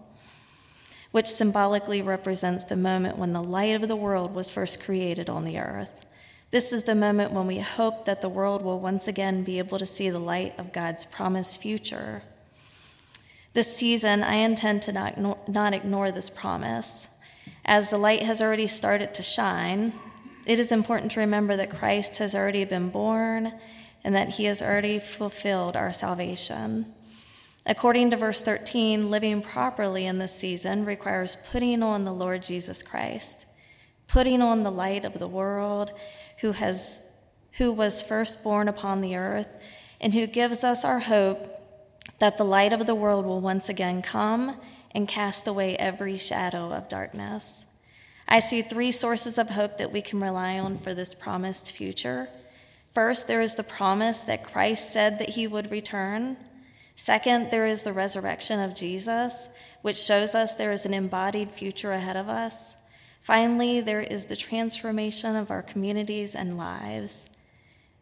which 1.11 1.27
symbolically 1.27 2.03
represents 2.03 2.65
the 2.65 2.77
moment 2.77 3.17
when 3.17 3.33
the 3.33 3.41
light 3.41 3.75
of 3.75 3.89
the 3.89 3.97
world 3.97 4.35
was 4.35 4.51
first 4.51 4.85
created 4.85 5.31
on 5.31 5.45
the 5.45 5.59
earth. 5.59 6.05
This 6.51 6.71
is 6.71 6.85
the 6.85 6.95
moment 6.95 7.33
when 7.33 7.47
we 7.47 7.61
hope 7.61 8.05
that 8.05 8.21
the 8.21 8.29
world 8.29 8.61
will 8.61 8.79
once 8.79 9.09
again 9.09 9.43
be 9.43 9.59
able 9.59 9.79
to 9.79 9.87
see 9.87 10.11
the 10.11 10.19
light 10.19 10.53
of 10.59 10.75
God's 10.75 11.07
promised 11.07 11.63
future. 11.63 12.25
This 13.55 13.75
season, 13.75 14.23
I 14.23 14.35
intend 14.35 14.83
to 14.83 14.93
not, 14.93 15.49
not 15.49 15.73
ignore 15.73 16.11
this 16.11 16.29
promise. 16.29 17.09
As 17.65 17.89
the 17.89 17.97
light 17.97 18.21
has 18.21 18.43
already 18.43 18.67
started 18.67 19.15
to 19.15 19.23
shine, 19.23 19.95
it 20.47 20.59
is 20.59 20.73
important 20.73 21.13
to 21.13 21.21
remember 21.21 21.57
that 21.57 21.71
Christ 21.71 22.19
has 22.19 22.35
already 22.35 22.65
been 22.65 22.89
born 22.89 23.53
and 24.05 24.15
that 24.15 24.31
he 24.31 24.45
has 24.45 24.61
already 24.61 24.99
fulfilled 24.99 25.77
our 25.77 25.93
salvation. 25.93 26.93
According 27.65 28.11
to 28.11 28.17
verse 28.17 28.43
13, 28.43 29.09
living 29.09 29.41
properly 29.41 30.07
in 30.07 30.19
this 30.19 30.35
season 30.35 30.85
requires 30.85 31.37
putting 31.37 31.83
on 31.83 32.05
the 32.05 32.13
Lord 32.13 32.43
Jesus 32.43 32.83
Christ, 32.83 33.47
putting 34.09 34.43
on 34.43 34.65
the 34.65 34.73
light 34.73 35.05
of 35.05 35.19
the 35.19 35.29
world 35.29 35.93
who 36.41 36.53
has 36.53 37.03
who 37.59 37.71
was 37.71 38.03
first 38.03 38.43
born 38.43 38.67
upon 38.67 39.03
the 39.03 39.15
earth 39.15 39.47
and 40.01 40.15
who 40.15 40.27
gives 40.27 40.65
us 40.65 40.85
our 40.85 41.01
hope 41.01 41.61
that 42.19 42.39
the 42.39 42.45
light 42.45 42.73
of 42.73 42.87
the 42.87 42.95
world 42.95 43.27
will 43.27 43.41
once 43.41 43.69
again 43.69 44.01
come 44.01 44.57
and 44.95 45.07
cast 45.07 45.47
away 45.47 45.77
every 45.77 46.17
shadow 46.17 46.73
of 46.73 46.89
darkness. 46.89 47.67
I 48.33 48.39
see 48.39 48.63
three 48.63 48.93
sources 48.93 49.37
of 49.37 49.51
hope 49.51 49.77
that 49.77 49.93
we 49.93 50.01
can 50.01 50.19
rely 50.19 50.59
on 50.59 50.79
for 50.79 50.95
this 50.95 51.13
promised 51.13 51.71
future. 51.71 52.31
First, 52.89 53.29
there 53.29 53.43
is 53.43 53.57
the 53.57 53.63
promise 53.63 54.23
that 54.23 54.43
Christ 54.43 54.91
said 54.91 55.19
that 55.19 55.29
he 55.29 55.47
would 55.47 55.71
return. 55.71 56.39
Second, 56.97 57.51
there 57.51 57.67
is 57.67 57.83
the 57.83 57.93
resurrection 57.93 58.59
of 58.59 58.75
Jesus, 58.75 59.51
which 59.83 59.99
shows 59.99 60.35
us 60.35 60.55
there 60.55 60.73
is 60.73 60.87
an 60.87 60.95
embodied 60.95 61.53
future 61.53 61.93
ahead 61.93 62.17
of 62.17 62.31
us. 62.31 62.75
Finally, 63.21 63.83
there 63.83 64.01
is 64.01 64.25
the 64.25 64.35
transformation 64.35 65.37
of 65.37 65.51
our 65.51 65.63
communities 65.63 66.35
and 66.35 66.57
lives. 66.57 67.29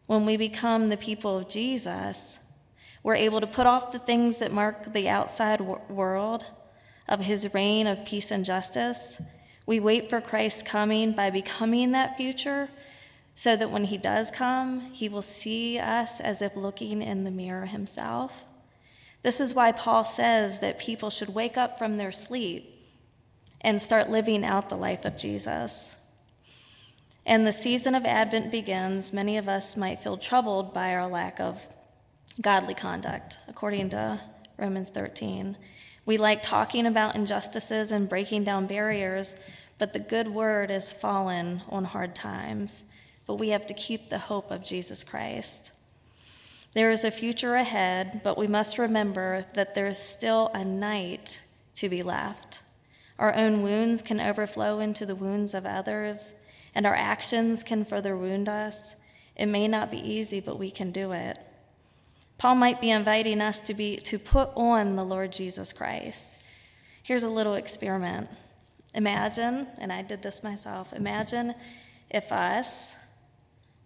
When 0.05 0.25
we 0.25 0.37
become 0.37 0.87
the 0.87 0.95
people 0.95 1.39
of 1.39 1.49
Jesus, 1.49 2.39
we're 3.03 3.15
able 3.15 3.41
to 3.41 3.47
put 3.47 3.65
off 3.65 3.91
the 3.91 3.99
things 3.99 4.39
that 4.39 4.53
mark 4.53 4.93
the 4.93 5.09
outside 5.09 5.59
world 5.59 6.45
of 7.09 7.19
his 7.19 7.53
reign 7.53 7.85
of 7.85 8.05
peace 8.05 8.31
and 8.31 8.45
justice. 8.45 9.21
We 9.65 9.79
wait 9.79 10.09
for 10.09 10.21
Christ's 10.21 10.63
coming 10.63 11.13
by 11.13 11.29
becoming 11.29 11.91
that 11.91 12.17
future 12.17 12.69
so 13.35 13.55
that 13.55 13.71
when 13.71 13.85
he 13.85 13.97
does 13.97 14.31
come, 14.31 14.81
he 14.91 15.09
will 15.09 15.21
see 15.21 15.79
us 15.79 16.19
as 16.19 16.41
if 16.41 16.55
looking 16.55 17.01
in 17.01 17.23
the 17.23 17.31
mirror 17.31 17.65
himself. 17.65 18.45
This 19.23 19.39
is 19.39 19.53
why 19.53 19.71
Paul 19.71 20.03
says 20.03 20.59
that 20.59 20.79
people 20.79 21.09
should 21.09 21.33
wake 21.33 21.57
up 21.57 21.77
from 21.77 21.97
their 21.97 22.11
sleep 22.11 22.67
and 23.61 23.81
start 23.81 24.09
living 24.09 24.43
out 24.43 24.69
the 24.69 24.75
life 24.75 25.05
of 25.05 25.17
Jesus. 25.17 25.97
And 27.25 27.45
the 27.45 27.51
season 27.51 27.93
of 27.93 28.03
Advent 28.03 28.51
begins, 28.51 29.13
many 29.13 29.37
of 29.37 29.47
us 29.47 29.77
might 29.77 29.99
feel 29.99 30.17
troubled 30.17 30.73
by 30.73 30.95
our 30.95 31.07
lack 31.07 31.39
of 31.39 31.67
godly 32.41 32.73
conduct, 32.73 33.37
according 33.47 33.89
to 33.89 34.19
Romans 34.57 34.89
13. 34.89 35.55
We 36.05 36.17
like 36.17 36.41
talking 36.41 36.85
about 36.85 37.15
injustices 37.15 37.91
and 37.91 38.09
breaking 38.09 38.43
down 38.43 38.65
barriers, 38.65 39.35
but 39.77 39.93
the 39.93 39.99
good 39.99 40.27
word 40.27 40.71
is 40.71 40.93
fallen 40.93 41.61
on 41.69 41.85
hard 41.85 42.15
times. 42.15 42.83
But 43.27 43.35
we 43.35 43.49
have 43.49 43.67
to 43.67 43.73
keep 43.73 44.07
the 44.07 44.17
hope 44.17 44.49
of 44.51 44.65
Jesus 44.65 45.03
Christ. 45.03 45.71
There 46.73 46.91
is 46.91 47.03
a 47.03 47.11
future 47.11 47.55
ahead, 47.55 48.21
but 48.23 48.37
we 48.37 48.47
must 48.47 48.77
remember 48.77 49.45
that 49.53 49.75
there 49.75 49.87
is 49.87 49.97
still 49.97 50.49
a 50.53 50.63
night 50.63 51.41
to 51.75 51.89
be 51.89 52.01
left. 52.01 52.61
Our 53.19 53.35
own 53.35 53.61
wounds 53.61 54.01
can 54.01 54.19
overflow 54.19 54.79
into 54.79 55.05
the 55.05 55.15
wounds 55.15 55.53
of 55.53 55.65
others, 55.65 56.33
and 56.73 56.85
our 56.85 56.95
actions 56.95 57.63
can 57.63 57.85
further 57.85 58.17
wound 58.17 58.49
us. 58.49 58.95
It 59.35 59.47
may 59.47 59.67
not 59.67 59.91
be 59.91 59.97
easy, 59.97 60.39
but 60.39 60.57
we 60.57 60.71
can 60.71 60.91
do 60.91 61.11
it. 61.11 61.37
Paul 62.41 62.55
might 62.55 62.81
be 62.81 62.89
inviting 62.89 63.39
us 63.39 63.59
to 63.59 63.75
be 63.75 63.97
to 63.97 64.17
put 64.17 64.49
on 64.55 64.95
the 64.95 65.05
Lord 65.05 65.31
Jesus 65.31 65.71
Christ. 65.71 66.41
Here's 67.03 67.21
a 67.21 67.29
little 67.29 67.53
experiment. 67.53 68.29
Imagine, 68.95 69.67
and 69.77 69.93
I 69.93 70.01
did 70.01 70.23
this 70.23 70.43
myself. 70.43 70.91
Imagine 70.91 71.53
if 72.09 72.31
us 72.31 72.95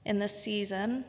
in 0.06 0.20
this 0.20 0.42
season 0.42 1.04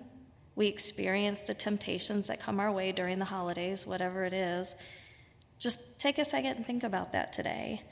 we 0.56 0.66
experience 0.66 1.42
the 1.42 1.54
temptations 1.54 2.26
that 2.26 2.40
come 2.40 2.58
our 2.58 2.72
way 2.72 2.90
during 2.90 3.20
the 3.20 3.26
holidays, 3.26 3.86
whatever 3.86 4.24
it 4.24 4.32
is. 4.32 4.74
Just 5.60 6.00
take 6.00 6.18
a 6.18 6.24
second 6.24 6.56
and 6.56 6.66
think 6.66 6.82
about 6.82 7.12
that 7.12 7.32
today. 7.32 7.82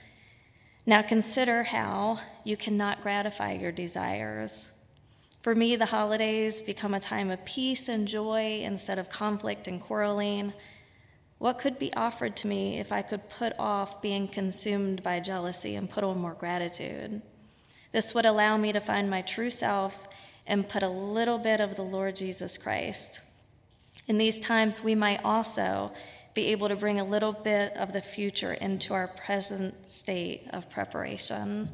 Now 0.85 1.01
consider 1.01 1.63
how 1.63 2.19
you 2.43 2.57
cannot 2.57 3.03
gratify 3.03 3.53
your 3.53 3.71
desires. 3.71 4.73
For 5.45 5.55
me, 5.55 5.77
the 5.77 5.85
holidays 5.85 6.63
become 6.63 6.95
a 6.95 7.01
time 7.01 7.29
of 7.29 7.45
peace 7.45 7.87
and 7.87 8.09
joy 8.09 8.63
instead 8.65 8.99
of 8.99 9.11
conflict 9.11 9.69
and 9.69 9.79
quarreling. 9.79 10.55
What 11.37 11.59
could 11.59 11.79
be 11.79 11.93
offered 11.93 12.35
to 12.37 12.47
me 12.47 12.79
if 12.79 12.91
I 12.91 13.03
could 13.03 13.29
put 13.29 13.53
off 13.59 14.01
being 14.01 14.27
consumed 14.27 15.03
by 15.03 15.21
jealousy 15.21 15.75
and 15.75 15.91
put 15.91 16.03
on 16.03 16.19
more 16.19 16.33
gratitude? 16.33 17.21
This 17.93 18.15
would 18.15 18.25
allow 18.25 18.57
me 18.57 18.73
to 18.73 18.81
find 18.81 19.11
my 19.11 19.21
true 19.21 19.51
self 19.51 20.09
and 20.47 20.67
put 20.67 20.83
a 20.83 20.89
little 20.89 21.37
bit 21.37 21.61
of 21.61 21.77
the 21.77 21.83
Lord 21.83 22.17
Jesus 22.17 22.57
Christ. 22.57 23.21
In 24.09 24.17
these 24.17 24.41
times, 24.41 24.83
we 24.83 24.95
might 24.95 25.23
also 25.23 25.93
be 26.33 26.53
able 26.53 26.69
to 26.69 26.77
bring 26.77 26.99
a 26.99 27.05
little 27.05 27.35
bit 27.35 27.77
of 27.77 27.93
the 27.93 28.01
future 28.01 28.55
into 28.55 28.95
our 28.95 29.09
present 29.09 29.91
state 29.91 30.49
of 30.55 30.71
preparation. 30.71 31.69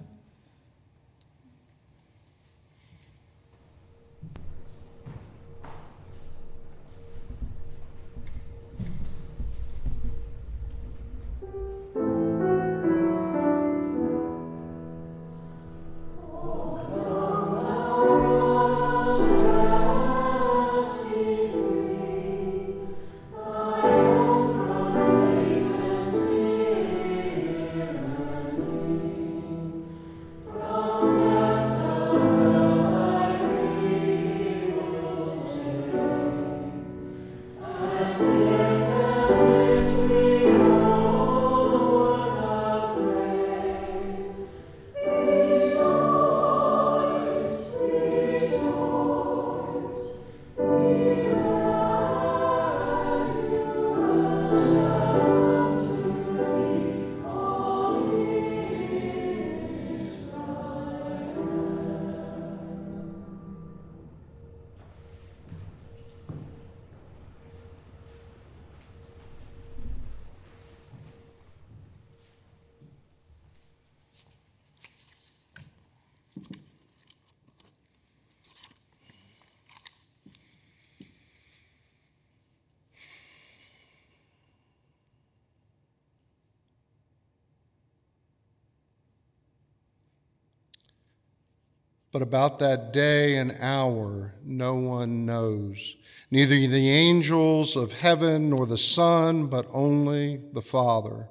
But 92.12 92.23
about 92.23 92.59
that 92.59 92.92
day 92.92 93.37
and 93.37 93.57
hour, 93.61 94.35
no 94.44 94.75
one 94.75 95.25
knows, 95.25 95.96
neither 96.31 96.55
the 96.55 96.90
angels 96.90 97.77
of 97.77 97.92
heaven 97.92 98.51
nor 98.51 98.66
the 98.66 98.79
Son, 98.79 99.46
but 99.46 99.66
only 99.73 100.40
the 100.53 100.62
Father. 100.62 101.29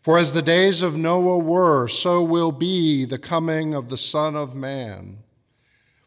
For 0.00 0.18
as 0.18 0.32
the 0.32 0.42
days 0.42 0.82
of 0.82 0.96
Noah 0.96 1.38
were, 1.38 1.88
so 1.88 2.22
will 2.22 2.52
be 2.52 3.04
the 3.04 3.18
coming 3.18 3.74
of 3.74 3.88
the 3.88 3.96
Son 3.96 4.36
of 4.36 4.54
Man. 4.54 5.18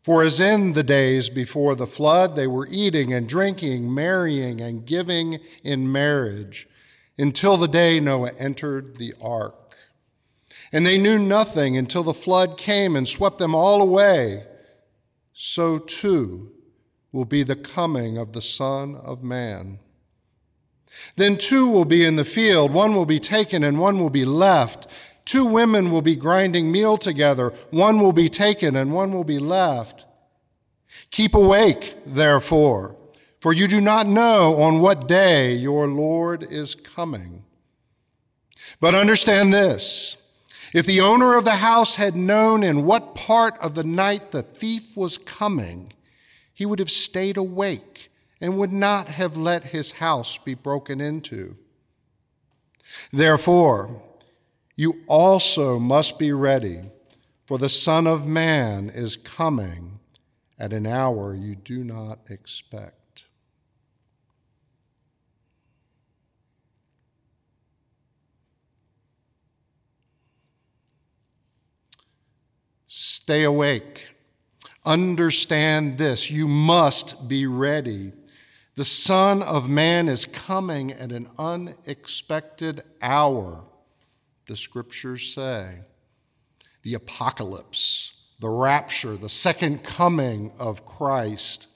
For 0.01 0.23
as 0.23 0.39
in 0.39 0.73
the 0.73 0.83
days 0.83 1.29
before 1.29 1.75
the 1.75 1.87
flood, 1.87 2.35
they 2.35 2.47
were 2.47 2.67
eating 2.71 3.13
and 3.13 3.29
drinking, 3.29 3.93
marrying 3.93 4.59
and 4.59 4.85
giving 4.85 5.39
in 5.63 5.91
marriage, 5.91 6.67
until 7.17 7.57
the 7.57 7.67
day 7.67 7.99
Noah 7.99 8.31
entered 8.39 8.97
the 8.97 9.13
ark. 9.21 9.60
And 10.71 10.85
they 10.85 10.97
knew 10.97 11.19
nothing 11.19 11.75
until 11.75 12.03
the 12.03 12.13
flood 12.13 12.57
came 12.57 12.95
and 12.95 13.07
swept 13.07 13.39
them 13.39 13.53
all 13.53 13.81
away. 13.81 14.43
So 15.33 15.77
too 15.77 16.51
will 17.11 17.25
be 17.25 17.43
the 17.43 17.55
coming 17.55 18.17
of 18.17 18.31
the 18.31 18.41
Son 18.41 18.95
of 18.95 19.23
Man. 19.23 19.79
Then 21.15 21.37
two 21.37 21.69
will 21.69 21.85
be 21.85 22.05
in 22.05 22.15
the 22.15 22.25
field, 22.25 22.71
one 22.71 22.95
will 22.95 23.05
be 23.05 23.19
taken 23.19 23.63
and 23.63 23.79
one 23.79 23.99
will 23.99 24.09
be 24.09 24.25
left. 24.25 24.87
Two 25.25 25.45
women 25.45 25.91
will 25.91 26.01
be 26.01 26.15
grinding 26.15 26.71
meal 26.71 26.97
together, 26.97 27.53
one 27.69 27.99
will 27.99 28.13
be 28.13 28.29
taken 28.29 28.75
and 28.75 28.93
one 28.93 29.13
will 29.13 29.23
be 29.23 29.39
left. 29.39 30.05
Keep 31.09 31.35
awake, 31.35 31.95
therefore, 32.05 32.95
for 33.39 33.53
you 33.53 33.67
do 33.67 33.81
not 33.81 34.07
know 34.07 34.61
on 34.61 34.79
what 34.79 35.07
day 35.07 35.53
your 35.53 35.87
Lord 35.87 36.43
is 36.43 36.75
coming. 36.75 37.43
But 38.79 38.95
understand 38.95 39.53
this 39.53 40.17
if 40.73 40.85
the 40.85 41.01
owner 41.01 41.35
of 41.35 41.45
the 41.45 41.51
house 41.51 41.95
had 41.95 42.15
known 42.15 42.63
in 42.63 42.85
what 42.85 43.15
part 43.15 43.57
of 43.59 43.75
the 43.75 43.83
night 43.83 44.31
the 44.31 44.41
thief 44.41 44.95
was 44.95 45.17
coming, 45.17 45.91
he 46.53 46.65
would 46.65 46.79
have 46.79 46.91
stayed 46.91 47.37
awake 47.37 48.11
and 48.39 48.57
would 48.57 48.71
not 48.71 49.07
have 49.07 49.35
let 49.37 49.65
his 49.65 49.91
house 49.91 50.37
be 50.37 50.53
broken 50.53 51.01
into. 51.01 51.57
Therefore, 53.11 54.01
you 54.75 55.01
also 55.07 55.77
must 55.77 56.17
be 56.17 56.31
ready, 56.31 56.81
for 57.45 57.57
the 57.57 57.69
Son 57.69 58.07
of 58.07 58.25
Man 58.25 58.89
is 58.89 59.15
coming 59.15 59.99
at 60.57 60.73
an 60.73 60.85
hour 60.85 61.33
you 61.33 61.55
do 61.55 61.83
not 61.83 62.19
expect. 62.29 63.00
Stay 73.31 73.45
awake. 73.45 74.09
Understand 74.83 75.97
this. 75.97 76.29
You 76.29 76.49
must 76.49 77.29
be 77.29 77.47
ready. 77.47 78.11
The 78.75 78.83
Son 78.83 79.41
of 79.41 79.69
Man 79.69 80.09
is 80.09 80.25
coming 80.25 80.91
at 80.91 81.13
an 81.13 81.29
unexpected 81.37 82.81
hour, 83.01 83.63
the 84.47 84.57
scriptures 84.57 85.33
say. 85.33 85.79
The 86.83 86.95
apocalypse, 86.95 88.21
the 88.41 88.49
rapture, 88.49 89.15
the 89.15 89.29
second 89.29 89.81
coming 89.81 90.51
of 90.59 90.85
Christ, 90.85 91.67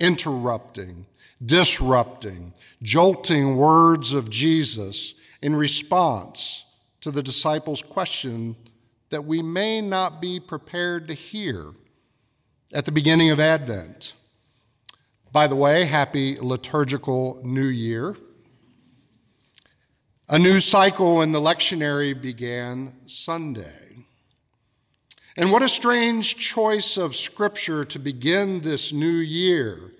interrupting, 0.00 1.06
disrupting, 1.46 2.54
jolting 2.82 3.56
words 3.56 4.14
of 4.14 4.30
Jesus 4.30 5.14
in 5.40 5.54
response 5.54 6.64
to 7.02 7.12
the 7.12 7.22
disciples' 7.22 7.82
question 7.82 8.56
that 9.12 9.26
we 9.26 9.42
may 9.42 9.80
not 9.80 10.20
be 10.20 10.40
prepared 10.40 11.06
to 11.06 11.14
hear 11.14 11.72
at 12.74 12.86
the 12.86 12.92
beginning 12.92 13.30
of 13.30 13.38
Advent. 13.38 14.14
By 15.30 15.46
the 15.46 15.54
way, 15.54 15.84
happy 15.84 16.36
liturgical 16.40 17.40
new 17.44 17.66
year. 17.66 18.16
A 20.30 20.38
new 20.38 20.60
cycle 20.60 21.20
in 21.20 21.32
the 21.32 21.40
lectionary 21.40 22.20
began 22.20 22.94
Sunday. 23.06 24.06
And 25.36 25.52
what 25.52 25.62
a 25.62 25.68
strange 25.68 26.36
choice 26.36 26.96
of 26.96 27.14
scripture 27.14 27.84
to 27.84 27.98
begin 27.98 28.60
this 28.60 28.94
new 28.94 29.06
year, 29.06 29.92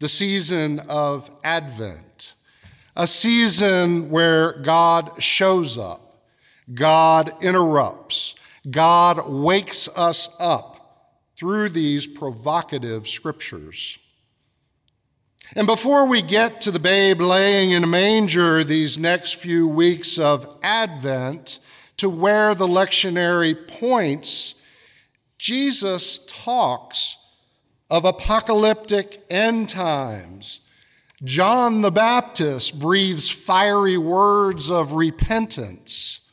the 0.00 0.08
season 0.08 0.80
of 0.88 1.30
Advent, 1.44 2.34
a 2.96 3.06
season 3.06 4.10
where 4.10 4.54
God 4.54 5.22
shows 5.22 5.78
up, 5.78 6.24
God 6.74 7.32
interrupts, 7.40 8.34
God 8.70 9.28
wakes 9.28 9.88
us 9.96 10.28
up 10.38 10.76
through 11.36 11.68
these 11.68 12.06
provocative 12.06 13.06
scriptures. 13.06 13.98
And 15.54 15.66
before 15.66 16.08
we 16.08 16.22
get 16.22 16.60
to 16.62 16.70
the 16.70 16.80
babe 16.80 17.20
laying 17.20 17.70
in 17.70 17.84
a 17.84 17.86
manger 17.86 18.64
these 18.64 18.98
next 18.98 19.34
few 19.34 19.68
weeks 19.68 20.18
of 20.18 20.58
Advent, 20.62 21.60
to 21.98 22.10
where 22.10 22.54
the 22.54 22.66
lectionary 22.66 23.66
points, 23.66 24.54
Jesus 25.38 26.26
talks 26.26 27.16
of 27.88 28.04
apocalyptic 28.04 29.22
end 29.30 29.68
times. 29.68 30.60
John 31.22 31.80
the 31.80 31.90
Baptist 31.90 32.78
breathes 32.78 33.30
fiery 33.30 33.96
words 33.96 34.70
of 34.70 34.92
repentance. 34.92 36.25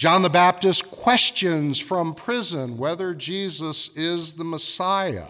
John 0.00 0.22
the 0.22 0.30
Baptist 0.30 0.90
questions 0.90 1.78
from 1.78 2.14
prison 2.14 2.78
whether 2.78 3.12
Jesus 3.12 3.94
is 3.94 4.32
the 4.32 4.44
Messiah. 4.44 5.28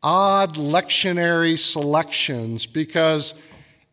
Odd 0.00 0.54
lectionary 0.54 1.58
selections 1.58 2.66
because 2.68 3.34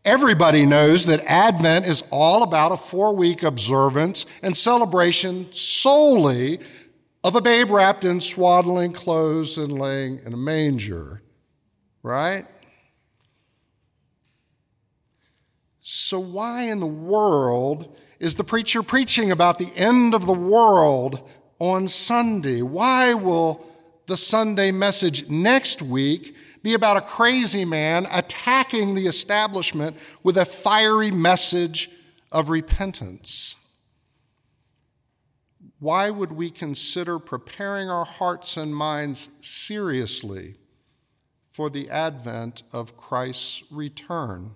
everybody 0.06 0.68
knows 0.68 1.08
that 1.08 1.20
Advent 1.26 1.88
is 1.88 2.04
all 2.12 2.44
about 2.44 2.74
a 2.74 2.78
four 2.78 3.16
week 3.16 3.42
observance 3.42 4.28
and 4.44 4.56
celebration 4.56 5.52
solely 5.52 6.60
of 7.24 7.36
a 7.36 7.42
babe 7.42 7.72
wrapped 7.72 8.06
in 8.06 8.22
swaddling 8.22 8.94
clothes 8.94 9.58
and 9.58 9.80
laying 9.80 10.20
in 10.28 10.34
a 10.36 10.38
manger, 10.38 11.24
right? 12.04 12.46
So, 15.80 16.20
why 16.20 16.70
in 16.70 16.80
the 16.80 16.86
world 16.86 17.98
is 18.22 18.36
the 18.36 18.44
preacher 18.44 18.84
preaching 18.84 19.32
about 19.32 19.58
the 19.58 19.76
end 19.76 20.14
of 20.14 20.28
the 20.28 20.32
world 20.32 21.28
on 21.58 21.88
Sunday? 21.88 22.62
Why 22.62 23.16
will 23.16 23.66
the 24.06 24.16
Sunday 24.16 24.72
message 24.72 25.28
next 25.28 25.82
week 25.82 26.36
be 26.62 26.76
about 26.76 26.98
a 26.98 27.02
crazy 27.02 27.66
man 27.66 28.06
attacking 28.12 28.94
the 28.94 29.08
establishment 29.08 29.98
with 30.22 30.38
a 30.38 30.46
fiery 30.46 31.10
message 31.10 31.90
of 32.32 32.50
repentance? 32.50 33.56
Why 35.80 36.12
would 36.12 36.32
we 36.32 36.52
consider 36.52 37.18
preparing 37.18 37.90
our 37.90 38.06
hearts 38.06 38.56
and 38.56 38.76
minds 38.76 39.30
seriously 39.40 40.58
for 41.50 41.72
the 41.72 41.90
advent 41.90 42.62
of 42.72 42.96
Christ's 42.96 43.64
return? 43.72 44.52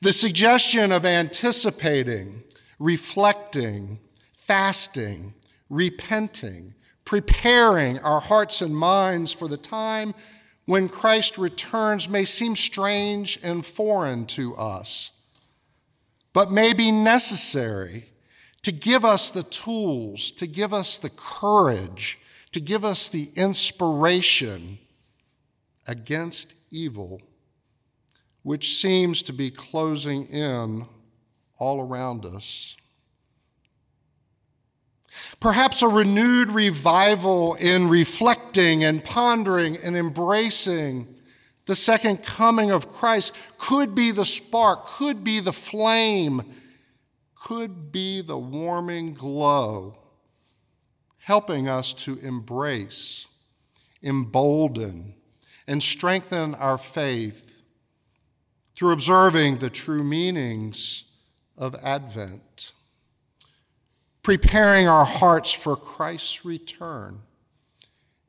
The 0.00 0.12
suggestion 0.12 0.92
of 0.92 1.04
anticipating, 1.04 2.42
reflecting, 2.78 3.98
fasting, 4.34 5.34
repenting, 5.70 6.74
preparing 7.04 7.98
our 8.00 8.20
hearts 8.20 8.60
and 8.60 8.76
minds 8.76 9.32
for 9.32 9.48
the 9.48 9.56
time 9.56 10.14
when 10.66 10.88
Christ 10.88 11.36
returns 11.36 12.08
may 12.08 12.24
seem 12.24 12.56
strange 12.56 13.38
and 13.42 13.64
foreign 13.64 14.26
to 14.26 14.56
us, 14.56 15.10
but 16.32 16.50
may 16.50 16.72
be 16.72 16.90
necessary 16.90 18.06
to 18.62 18.72
give 18.72 19.04
us 19.04 19.30
the 19.30 19.42
tools, 19.42 20.30
to 20.32 20.46
give 20.46 20.72
us 20.72 20.98
the 20.98 21.10
courage, 21.10 22.18
to 22.52 22.60
give 22.60 22.84
us 22.84 23.08
the 23.08 23.28
inspiration 23.36 24.78
against 25.86 26.54
evil 26.70 27.20
which 28.44 28.76
seems 28.76 29.22
to 29.22 29.32
be 29.32 29.50
closing 29.50 30.26
in 30.26 30.86
all 31.58 31.80
around 31.80 32.24
us. 32.24 32.76
Perhaps 35.40 35.82
a 35.82 35.88
renewed 35.88 36.50
revival 36.50 37.54
in 37.54 37.88
reflecting 37.88 38.84
and 38.84 39.02
pondering 39.02 39.78
and 39.78 39.96
embracing 39.96 41.08
the 41.66 41.74
second 41.74 42.22
coming 42.22 42.70
of 42.70 42.90
Christ 42.90 43.34
could 43.56 43.94
be 43.94 44.10
the 44.10 44.26
spark, 44.26 44.84
could 44.84 45.24
be 45.24 45.40
the 45.40 45.52
flame, 45.52 46.42
could 47.34 47.90
be 47.90 48.20
the 48.20 48.36
warming 48.36 49.14
glow, 49.14 49.96
helping 51.22 51.66
us 51.66 51.94
to 51.94 52.18
embrace, 52.18 53.26
embolden, 54.02 55.14
and 55.66 55.82
strengthen 55.82 56.54
our 56.56 56.76
faith 56.76 57.53
through 58.76 58.92
observing 58.92 59.58
the 59.58 59.70
true 59.70 60.02
meanings 60.04 61.04
of 61.56 61.74
Advent. 61.76 62.72
preparing 64.24 64.88
our 64.88 65.04
hearts 65.04 65.52
for 65.52 65.76
Christ's 65.76 66.44
return, 66.46 67.20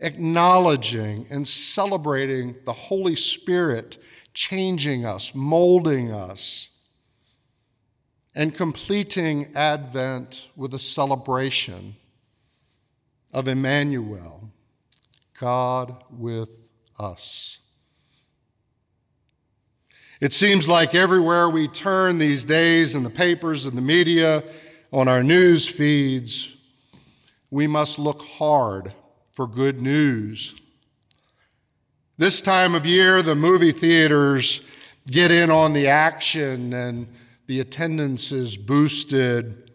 acknowledging 0.01 1.25
and 1.31 1.47
celebrating 1.47 2.53
the 2.65 2.73
Holy 2.73 3.15
Spirit 3.15 3.97
changing 4.33 5.05
us, 5.05 5.33
molding 5.33 6.11
us, 6.11 6.67
and 8.35 8.53
completing 8.53 9.55
Advent 9.55 10.49
with 10.57 10.73
a 10.73 10.79
celebration 10.79 11.95
of 13.31 13.47
Emmanuel, 13.47 14.49
God 15.39 15.95
with 16.11 16.49
us. 16.99 17.59
It 20.21 20.31
seems 20.31 20.69
like 20.69 20.95
everywhere 20.95 21.49
we 21.49 21.67
turn 21.67 22.17
these 22.17 22.45
days 22.45 22.95
in 22.95 23.03
the 23.03 23.09
papers 23.09 23.65
and 23.65 23.77
the 23.77 23.81
media, 23.81 24.43
on 24.91 25.09
our 25.09 25.23
news 25.23 25.67
feeds, 25.67 26.55
we 27.51 27.67
must 27.67 27.99
look 27.99 28.21
hard 28.21 28.93
for 29.33 29.45
good 29.45 29.81
news. 29.81 30.55
This 32.17 32.41
time 32.41 32.75
of 32.75 32.85
year, 32.85 33.21
the 33.21 33.35
movie 33.35 33.73
theaters 33.73 34.65
get 35.07 35.31
in 35.31 35.51
on 35.51 35.73
the 35.73 35.87
action 35.87 36.71
and 36.71 37.13
the 37.47 37.59
attendance 37.59 38.31
is 38.31 38.55
boosted. 38.55 39.69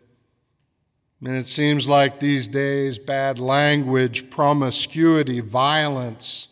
And 1.22 1.36
it 1.36 1.46
seems 1.46 1.86
like 1.86 2.18
these 2.18 2.48
days, 2.48 2.98
bad 2.98 3.38
language, 3.38 4.30
promiscuity, 4.30 5.40
violence 5.40 6.48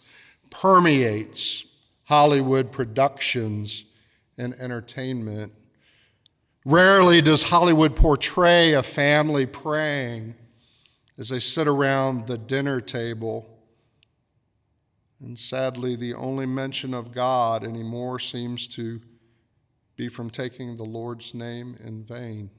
permeates 0.50 1.64
Hollywood 2.08 2.72
productions 2.72 3.84
and 4.38 4.54
entertainment. 4.54 5.52
Rarely 6.64 7.20
does 7.20 7.42
Hollywood 7.42 7.96
portray 7.96 8.72
a 8.72 8.82
family 8.82 9.44
praying 9.44 10.34
as 11.18 11.28
they 11.28 11.38
sit 11.38 11.68
around 11.68 12.26
the 12.26 12.38
dinner 12.38 12.80
table. 12.80 13.46
And 15.20 15.38
sadly, 15.38 15.96
the 15.96 16.14
only 16.14 16.46
mention 16.46 16.94
of 16.94 17.12
God 17.12 17.62
anymore 17.62 18.18
seems 18.18 18.66
to 18.68 19.02
be 19.94 20.08
from 20.08 20.30
taking 20.30 20.76
the 20.76 20.84
Lord's 20.84 21.34
name 21.34 21.76
in 21.84 22.04
vain. 22.04 22.50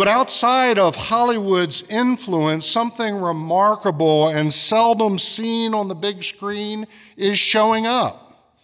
But 0.00 0.08
outside 0.08 0.78
of 0.78 0.96
Hollywood's 0.96 1.82
influence, 1.90 2.64
something 2.64 3.16
remarkable 3.16 4.28
and 4.28 4.50
seldom 4.50 5.18
seen 5.18 5.74
on 5.74 5.88
the 5.88 5.94
big 5.94 6.24
screen 6.24 6.86
is 7.18 7.38
showing 7.38 7.84
up 7.84 8.56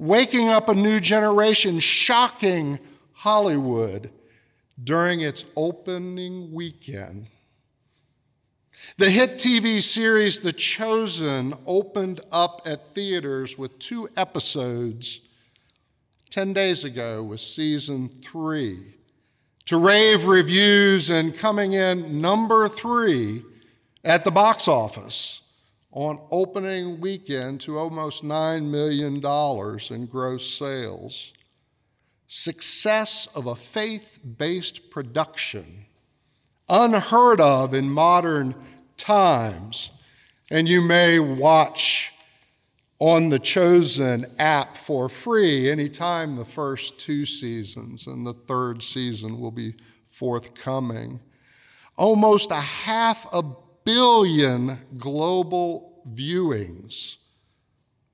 waking 0.00 0.48
up 0.48 0.68
a 0.68 0.74
new 0.74 0.98
generation, 0.98 1.78
shocking 1.78 2.80
Hollywood 3.12 4.10
during 4.82 5.20
its 5.20 5.44
opening 5.54 6.52
weekend. 6.52 7.28
The 8.96 9.10
hit 9.10 9.34
TV 9.34 9.80
series 9.80 10.40
The 10.40 10.52
Chosen 10.52 11.54
opened 11.66 12.20
up 12.32 12.62
at 12.66 12.88
theaters 12.88 13.56
with 13.56 13.78
two 13.78 14.08
episodes 14.16 15.20
10 16.30 16.52
days 16.52 16.82
ago 16.82 17.22
with 17.22 17.38
season 17.38 18.08
three 18.08 18.93
to 19.66 19.78
rave 19.78 20.26
reviews 20.26 21.10
and 21.10 21.36
coming 21.36 21.72
in 21.72 22.18
number 22.18 22.68
three 22.68 23.42
at 24.04 24.24
the 24.24 24.30
box 24.30 24.68
office 24.68 25.42
on 25.90 26.18
opening 26.30 27.00
weekend 27.00 27.60
to 27.60 27.78
almost 27.78 28.24
$9 28.24 28.68
million 28.68 29.24
in 29.94 30.06
gross 30.06 30.52
sales. 30.52 31.32
Success 32.26 33.28
of 33.34 33.46
a 33.46 33.54
faith 33.54 34.18
based 34.38 34.90
production, 34.90 35.86
unheard 36.68 37.40
of 37.40 37.74
in 37.74 37.88
modern 37.90 38.54
times. 38.96 39.92
And 40.50 40.68
you 40.68 40.82
may 40.82 41.18
watch 41.20 42.12
on 42.98 43.28
the 43.28 43.38
Chosen 43.38 44.24
app 44.38 44.76
for 44.76 45.08
free 45.08 45.70
anytime 45.70 46.36
the 46.36 46.44
first 46.44 46.98
two 46.98 47.24
seasons, 47.24 48.06
and 48.06 48.26
the 48.26 48.32
third 48.32 48.82
season 48.82 49.40
will 49.40 49.50
be 49.50 49.74
forthcoming. 50.04 51.20
Almost 51.96 52.50
a 52.50 52.60
half 52.60 53.26
a 53.32 53.42
billion 53.84 54.78
global 54.96 56.02
viewings 56.12 57.16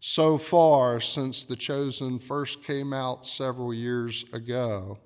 so 0.01 0.39
far 0.39 0.99
since 1.01 1.45
The 1.45 1.57
Chosen 1.57 2.19
first 2.19 2.63
came 2.65 2.93
out 2.93 3.27
several 3.27 3.73
years 3.73 4.25
ago. 4.33 4.99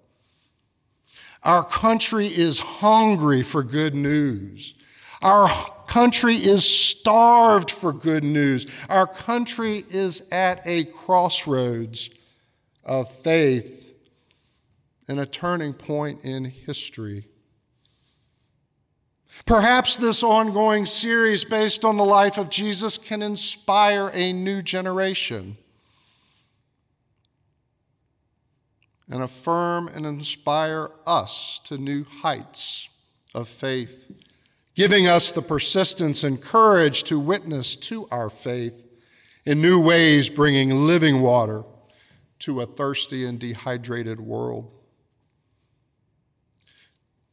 Our 1.43 1.65
country 1.65 2.27
is 2.27 2.61
hungry 2.61 3.43
for 3.43 3.63
good 3.63 3.95
news. 3.95 4.75
Our 5.21 5.49
country 5.95 6.35
is 6.35 6.65
starved 6.65 7.71
for 7.71 7.93
good 7.93 8.25
news. 8.25 8.67
Our 8.89 9.07
country 9.07 9.85
is 9.91 10.27
at 10.33 10.61
a 10.67 10.87
crossroads 10.87 12.11
of 12.83 13.09
faith 13.09 13.95
and 15.07 15.21
a 15.21 15.25
turning 15.25 15.73
point 15.73 16.25
in 16.25 16.47
history. 16.47 17.27
Perhaps 19.47 19.99
this 19.99 20.25
ongoing 20.25 20.85
series 20.85 21.45
based 21.45 21.85
on 21.85 21.97
the 21.97 22.05
life 22.05 22.39
of 22.39 22.51
Jesus 22.51 22.99
can 22.99 23.23
inspire 23.23 24.11
a 24.15 24.33
new 24.33 24.63
generation 24.63 25.57
and 29.09 29.23
affirm 29.23 29.87
and 29.87 30.05
inspire 30.05 30.91
us 31.07 31.61
to 31.67 31.79
new 31.79 32.03
heights 32.03 32.89
of 33.33 33.49
faith, 33.49 34.11
giving 34.75 35.07
us 35.07 35.31
the 35.31 35.43
persistence 35.43 36.25
and 36.25 36.41
courage 36.41 37.05
to 37.05 37.19
witness 37.19 37.77
to 37.77 38.09
our 38.11 38.29
faith 38.29 38.85
in 39.45 39.61
new 39.61 39.81
ways, 39.81 40.29
bringing 40.29 40.71
living 40.71 41.21
water 41.21 41.63
to 42.41 42.61
a 42.61 42.67
thirsty 42.67 43.25
and 43.25 43.39
dehydrated 43.39 44.19
world. 44.19 44.71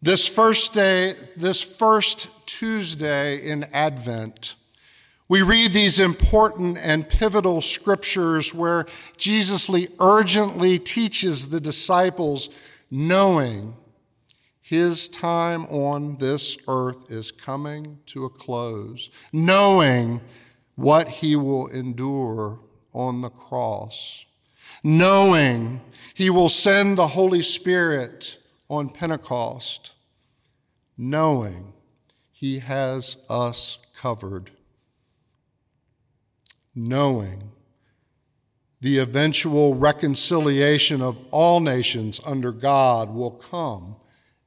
This 0.01 0.27
first 0.27 0.73
day, 0.73 1.13
this 1.37 1.61
first 1.61 2.29
Tuesday 2.47 3.37
in 3.37 3.65
Advent, 3.71 4.55
we 5.27 5.41
read 5.41 5.73
these 5.73 5.99
important 5.99 6.77
and 6.77 7.07
pivotal 7.07 7.61
scriptures 7.61 8.53
where 8.53 8.85
Jesus 9.17 9.69
urgently 9.99 10.77
teaches 10.77 11.49
the 11.49 11.61
disciples, 11.61 12.49
knowing 12.89 13.75
his 14.71 15.09
time 15.09 15.65
on 15.65 16.15
this 16.15 16.57
earth 16.69 17.11
is 17.11 17.29
coming 17.29 17.99
to 18.05 18.23
a 18.23 18.29
close, 18.29 19.09
knowing 19.33 20.21
what 20.75 21.09
he 21.09 21.35
will 21.35 21.67
endure 21.67 22.57
on 22.93 23.19
the 23.19 23.29
cross, 23.29 24.25
knowing 24.81 25.81
he 26.15 26.29
will 26.29 26.47
send 26.47 26.97
the 26.97 27.07
Holy 27.07 27.41
Spirit 27.41 28.37
on 28.69 28.87
Pentecost, 28.87 29.91
knowing 30.97 31.73
He 32.31 32.59
has 32.59 33.17
us 33.27 33.77
covered, 33.93 34.51
knowing 36.73 37.51
the 38.79 38.99
eventual 38.99 39.75
reconciliation 39.75 41.01
of 41.01 41.19
all 41.29 41.59
nations 41.59 42.21
under 42.25 42.53
God 42.53 43.13
will 43.13 43.31
come 43.31 43.97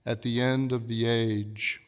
at 0.07 0.23
the 0.23 0.41
end 0.41 0.73
of 0.73 0.89
the 0.89 1.07
age. 1.07 1.81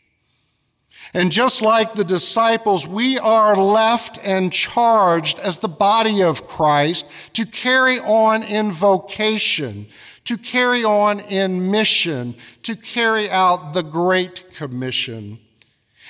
And 1.15 1.31
just 1.31 1.63
like 1.63 1.95
the 1.95 2.05
disciples, 2.05 2.87
we 2.87 3.19
are 3.19 3.57
left 3.57 4.19
and 4.25 4.53
charged 4.53 5.39
as 5.39 5.59
the 5.59 5.69
body 5.69 6.23
of 6.23 6.47
Christ 6.47 7.11
to 7.35 7.47
carry 7.47 8.01
on 8.01 8.43
in 8.43 8.73
vocation, 8.73 9.87
to 10.25 10.37
carry 10.37 10.85
on 10.85 11.21
in 11.21 11.71
mission, 11.71 12.35
to 12.63 12.75
carry 12.75 13.31
out 13.31 13.73
the 13.73 13.83
Great 13.83 14.51
Commission, 14.55 15.39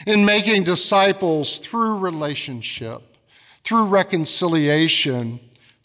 in 0.07 0.25
making 0.25 0.65
disciples 0.65 1.59
through 1.59 1.99
relationship, 1.99 3.03
through 3.65 3.87
reconciliation, 3.87 5.41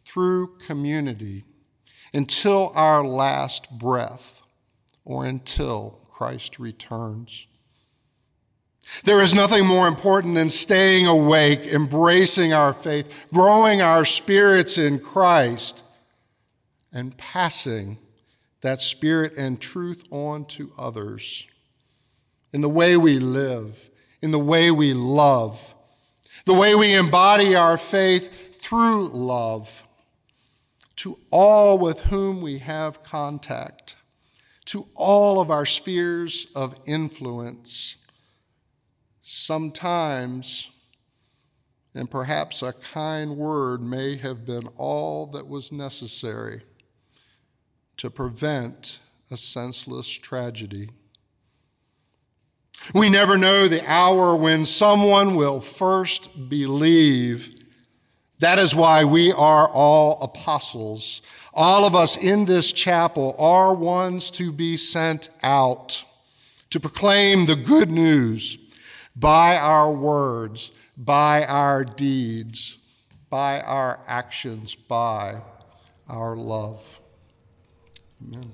through 0.05 0.55
community, 0.67 1.43
until 2.13 2.71
our 2.75 3.03
last 3.03 3.79
breath 3.79 4.43
or 5.05 5.25
until 5.25 6.00
Christ 6.21 6.59
returns. 6.59 7.47
There 9.05 9.21
is 9.21 9.33
nothing 9.33 9.65
more 9.65 9.87
important 9.87 10.35
than 10.35 10.51
staying 10.51 11.07
awake, 11.07 11.65
embracing 11.65 12.53
our 12.53 12.73
faith, 12.73 13.25
growing 13.33 13.81
our 13.81 14.05
spirits 14.05 14.77
in 14.77 14.99
Christ, 14.99 15.83
and 16.93 17.17
passing 17.17 17.97
that 18.61 18.83
spirit 18.83 19.33
and 19.35 19.59
truth 19.59 20.03
on 20.11 20.45
to 20.45 20.71
others 20.77 21.47
in 22.51 22.61
the 22.61 22.69
way 22.69 22.95
we 22.97 23.17
live, 23.17 23.89
in 24.21 24.29
the 24.29 24.37
way 24.37 24.69
we 24.69 24.93
love, 24.93 25.73
the 26.45 26.53
way 26.53 26.75
we 26.75 26.93
embody 26.93 27.55
our 27.55 27.79
faith 27.79 28.61
through 28.61 29.07
love 29.07 29.83
to 30.97 31.17
all 31.31 31.79
with 31.79 31.99
whom 32.01 32.41
we 32.41 32.59
have 32.59 33.01
contact, 33.01 33.95
to 34.65 34.87
all 34.95 35.39
of 35.39 35.49
our 35.49 35.65
spheres 35.65 36.47
of 36.55 36.79
influence. 36.85 37.97
Sometimes, 39.21 40.69
and 41.93 42.09
perhaps 42.09 42.61
a 42.61 42.73
kind 42.73 43.37
word 43.37 43.81
may 43.81 44.17
have 44.17 44.45
been 44.45 44.67
all 44.75 45.27
that 45.27 45.47
was 45.47 45.71
necessary 45.71 46.61
to 47.97 48.09
prevent 48.09 48.99
a 49.29 49.37
senseless 49.37 50.07
tragedy. 50.09 50.89
We 52.93 53.09
never 53.09 53.37
know 53.37 53.67
the 53.67 53.87
hour 53.89 54.35
when 54.35 54.65
someone 54.65 55.35
will 55.35 55.59
first 55.59 56.49
believe. 56.49 57.63
That 58.39 58.57
is 58.57 58.75
why 58.75 59.03
we 59.05 59.31
are 59.31 59.69
all 59.69 60.21
apostles. 60.23 61.21
All 61.53 61.85
of 61.85 61.95
us 61.95 62.17
in 62.17 62.45
this 62.45 62.71
chapel 62.71 63.35
are 63.37 63.73
ones 63.73 64.31
to 64.31 64.51
be 64.51 64.77
sent 64.77 65.29
out 65.43 66.03
to 66.69 66.79
proclaim 66.79 67.45
the 67.45 67.55
good 67.55 67.91
news 67.91 68.57
by 69.15 69.57
our 69.57 69.91
words, 69.91 70.71
by 70.97 71.43
our 71.45 71.83
deeds, 71.83 72.77
by 73.29 73.59
our 73.61 73.99
actions, 74.07 74.75
by 74.75 75.41
our 76.07 76.35
love. 76.35 76.99
Amen. 78.21 78.51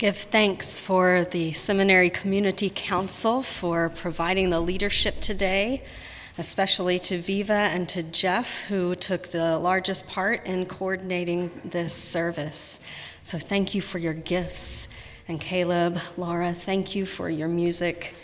Give 0.00 0.16
thanks 0.16 0.80
for 0.80 1.26
the 1.26 1.52
Seminary 1.52 2.08
Community 2.08 2.72
Council 2.74 3.42
for 3.42 3.90
providing 3.90 4.48
the 4.48 4.58
leadership 4.58 5.20
today, 5.20 5.84
especially 6.38 6.98
to 6.98 7.18
Viva 7.18 7.52
and 7.52 7.86
to 7.90 8.02
Jeff, 8.02 8.64
who 8.68 8.94
took 8.94 9.28
the 9.28 9.58
largest 9.58 10.08
part 10.08 10.46
in 10.46 10.64
coordinating 10.64 11.50
this 11.66 11.92
service. 11.92 12.80
So 13.24 13.36
thank 13.36 13.74
you 13.74 13.82
for 13.82 13.98
your 13.98 14.14
gifts. 14.14 14.88
And 15.28 15.38
Caleb, 15.38 15.98
Laura, 16.16 16.54
thank 16.54 16.94
you 16.94 17.04
for 17.04 17.28
your 17.28 17.48
music. 17.48 18.14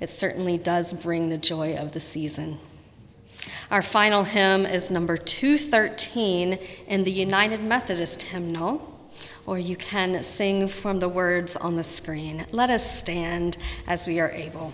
It 0.00 0.08
certainly 0.08 0.58
does 0.58 0.92
bring 0.92 1.28
the 1.28 1.38
joy 1.38 1.76
of 1.76 1.92
the 1.92 2.00
season. 2.00 2.58
Our 3.70 3.82
final 3.82 4.24
hymn 4.24 4.66
is 4.66 4.90
number 4.90 5.16
213 5.16 6.58
in 6.88 7.04
the 7.04 7.12
United 7.12 7.62
Methodist 7.62 8.22
hymnal 8.22 8.93
or 9.46 9.58
you 9.58 9.76
can 9.76 10.22
sing 10.22 10.68
from 10.68 11.00
the 11.00 11.08
words 11.08 11.56
on 11.56 11.76
the 11.76 11.84
screen. 11.84 12.46
Let 12.50 12.70
us 12.70 12.98
stand 12.98 13.58
as 13.86 14.06
we 14.06 14.20
are 14.20 14.30
able. 14.30 14.72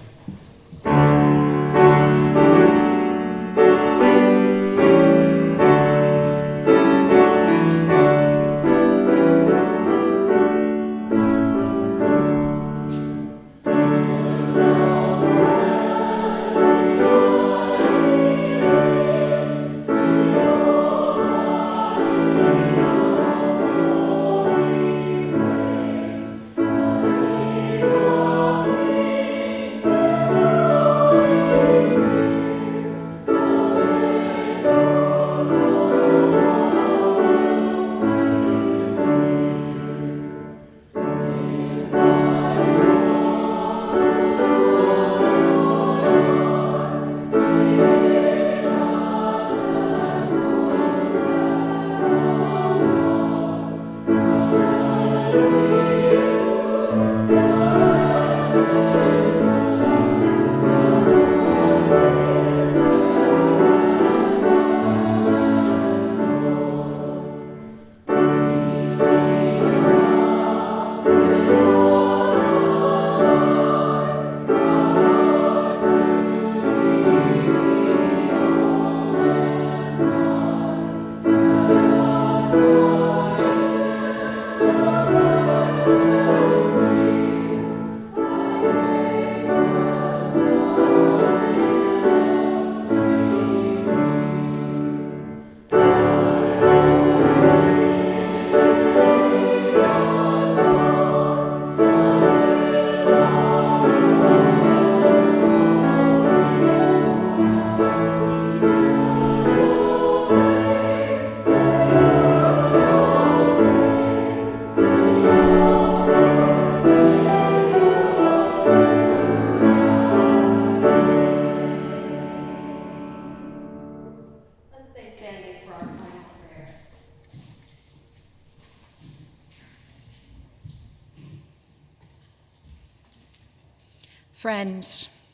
Friends, 134.51 135.31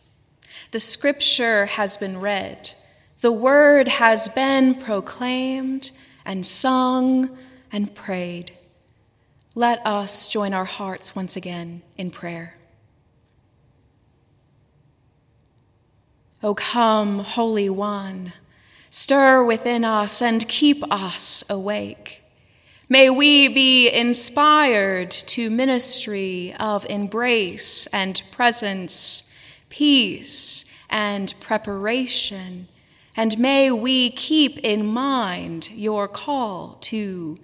the 0.73 0.79
scripture 0.79 1.65
has 1.65 1.97
been 1.97 2.21
read, 2.21 2.73
the 3.23 3.33
word 3.33 3.89
has 3.89 4.29
been 4.29 4.75
proclaimed 4.75 5.91
and 6.27 6.45
sung 6.45 7.35
and 7.73 7.95
prayed. 7.95 8.53
Let 9.55 9.81
us 9.87 10.29
join 10.29 10.53
our 10.53 10.67
hearts 10.67 11.17
once 11.17 11.35
again 11.35 11.81
in 11.97 12.11
prayer. 12.11 12.59
O 16.43 16.55
come, 16.55 17.21
Holy 17.21 17.71
One, 17.71 18.35
stir 18.91 19.43
within 19.43 19.83
us 19.83 20.21
and 20.21 20.47
keep 20.47 20.85
us 20.93 21.43
awake. 21.49 22.23
May 22.89 23.11
we 23.11 23.49
be 23.49 23.91
inspired 23.91 25.11
to 25.11 25.51
ministry 25.51 26.55
of 26.61 26.87
embrace 26.89 27.89
and 27.89 28.23
presence, 28.31 29.37
peace 29.69 30.73
and 30.89 31.35
preparation, 31.41 32.69
and 33.17 33.37
may 33.41 33.73
we 33.73 34.11
keep 34.11 34.61
in 34.61 34.87
mind 34.87 35.69
your 35.73 36.07
call 36.07 36.79
to 36.83 37.39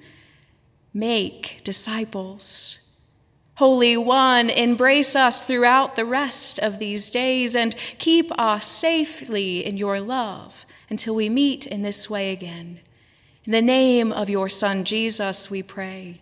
make 0.94 1.60
disciples. 1.64 3.00
Holy 3.56 3.96
One, 3.96 4.48
embrace 4.48 5.16
us 5.16 5.44
throughout 5.44 5.96
the 5.96 6.04
rest 6.04 6.60
of 6.60 6.78
these 6.78 7.10
days 7.10 7.56
and 7.56 7.74
keep 7.98 8.30
us 8.38 8.66
safely 8.66 9.66
in 9.66 9.76
your 9.76 10.00
love 10.00 10.64
until 10.88 11.16
we 11.16 11.28
meet 11.28 11.66
in 11.66 11.82
this 11.82 12.08
way 12.08 12.30
again. 12.30 12.78
In 13.44 13.52
the 13.52 13.62
name 13.62 14.12
of 14.12 14.30
your 14.30 14.48
Son, 14.48 14.84
Jesus, 14.84 15.50
we 15.50 15.64
pray. 15.64 16.20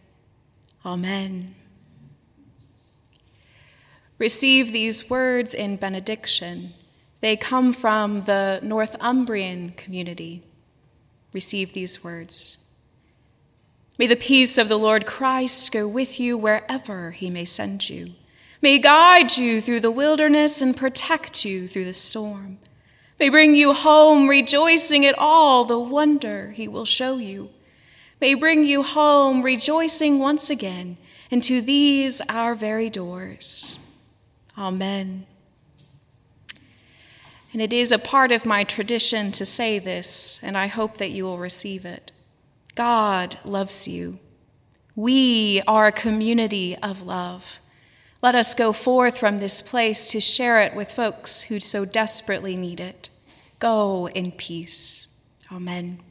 Amen. 0.86 1.54
Receive 4.16 4.72
these 4.72 5.10
words 5.10 5.52
in 5.52 5.76
benediction. 5.76 6.72
They 7.20 7.36
come 7.36 7.74
from 7.74 8.22
the 8.22 8.60
Northumbrian 8.62 9.72
community. 9.72 10.42
Receive 11.34 11.74
these 11.74 12.02
words. 12.02 12.70
May 13.98 14.06
the 14.06 14.16
peace 14.16 14.56
of 14.56 14.70
the 14.70 14.78
Lord 14.78 15.04
Christ 15.04 15.72
go 15.72 15.86
with 15.86 16.18
you 16.18 16.38
wherever 16.38 17.10
he 17.10 17.28
may 17.28 17.44
send 17.44 17.90
you. 17.90 18.14
May 18.62 18.72
he 18.72 18.78
guide 18.78 19.36
you 19.36 19.60
through 19.60 19.80
the 19.80 19.90
wilderness 19.90 20.62
and 20.62 20.74
protect 20.74 21.44
you 21.44 21.68
through 21.68 21.84
the 21.84 21.92
storm. 21.92 22.58
May 23.20 23.28
bring 23.28 23.54
you 23.54 23.74
home 23.74 24.28
rejoicing 24.28 25.04
at 25.04 25.14
all 25.18 25.64
the 25.64 25.78
wonder 25.78 26.52
he 26.52 26.66
will 26.66 26.86
show 26.86 27.18
you. 27.18 27.50
May 28.18 28.32
bring 28.32 28.64
you 28.64 28.82
home 28.82 29.42
rejoicing 29.42 30.18
once 30.18 30.48
again 30.48 30.96
into 31.30 31.60
these 31.60 32.22
our 32.30 32.54
very 32.54 32.88
doors. 32.88 34.02
Amen. 34.56 35.26
And 37.52 37.60
it 37.60 37.74
is 37.74 37.92
a 37.92 37.98
part 37.98 38.32
of 38.32 38.46
my 38.46 38.64
tradition 38.64 39.32
to 39.32 39.44
say 39.44 39.78
this, 39.78 40.42
and 40.42 40.56
I 40.56 40.68
hope 40.68 40.96
that 40.96 41.10
you 41.10 41.24
will 41.24 41.38
receive 41.38 41.84
it. 41.84 42.12
God 42.74 43.36
loves 43.44 43.86
you. 43.86 44.18
We 44.96 45.60
are 45.68 45.88
a 45.88 45.92
community 45.92 46.74
of 46.82 47.02
love. 47.02 47.60
Let 48.22 48.34
us 48.34 48.54
go 48.54 48.72
forth 48.72 49.18
from 49.18 49.38
this 49.38 49.60
place 49.60 50.10
to 50.12 50.20
share 50.20 50.62
it 50.62 50.74
with 50.74 50.90
folks 50.90 51.42
who 51.42 51.60
so 51.60 51.84
desperately 51.84 52.56
need 52.56 52.80
it. 52.80 53.09
Go 53.60 54.08
in 54.08 54.32
peace. 54.32 55.08
Amen. 55.52 56.09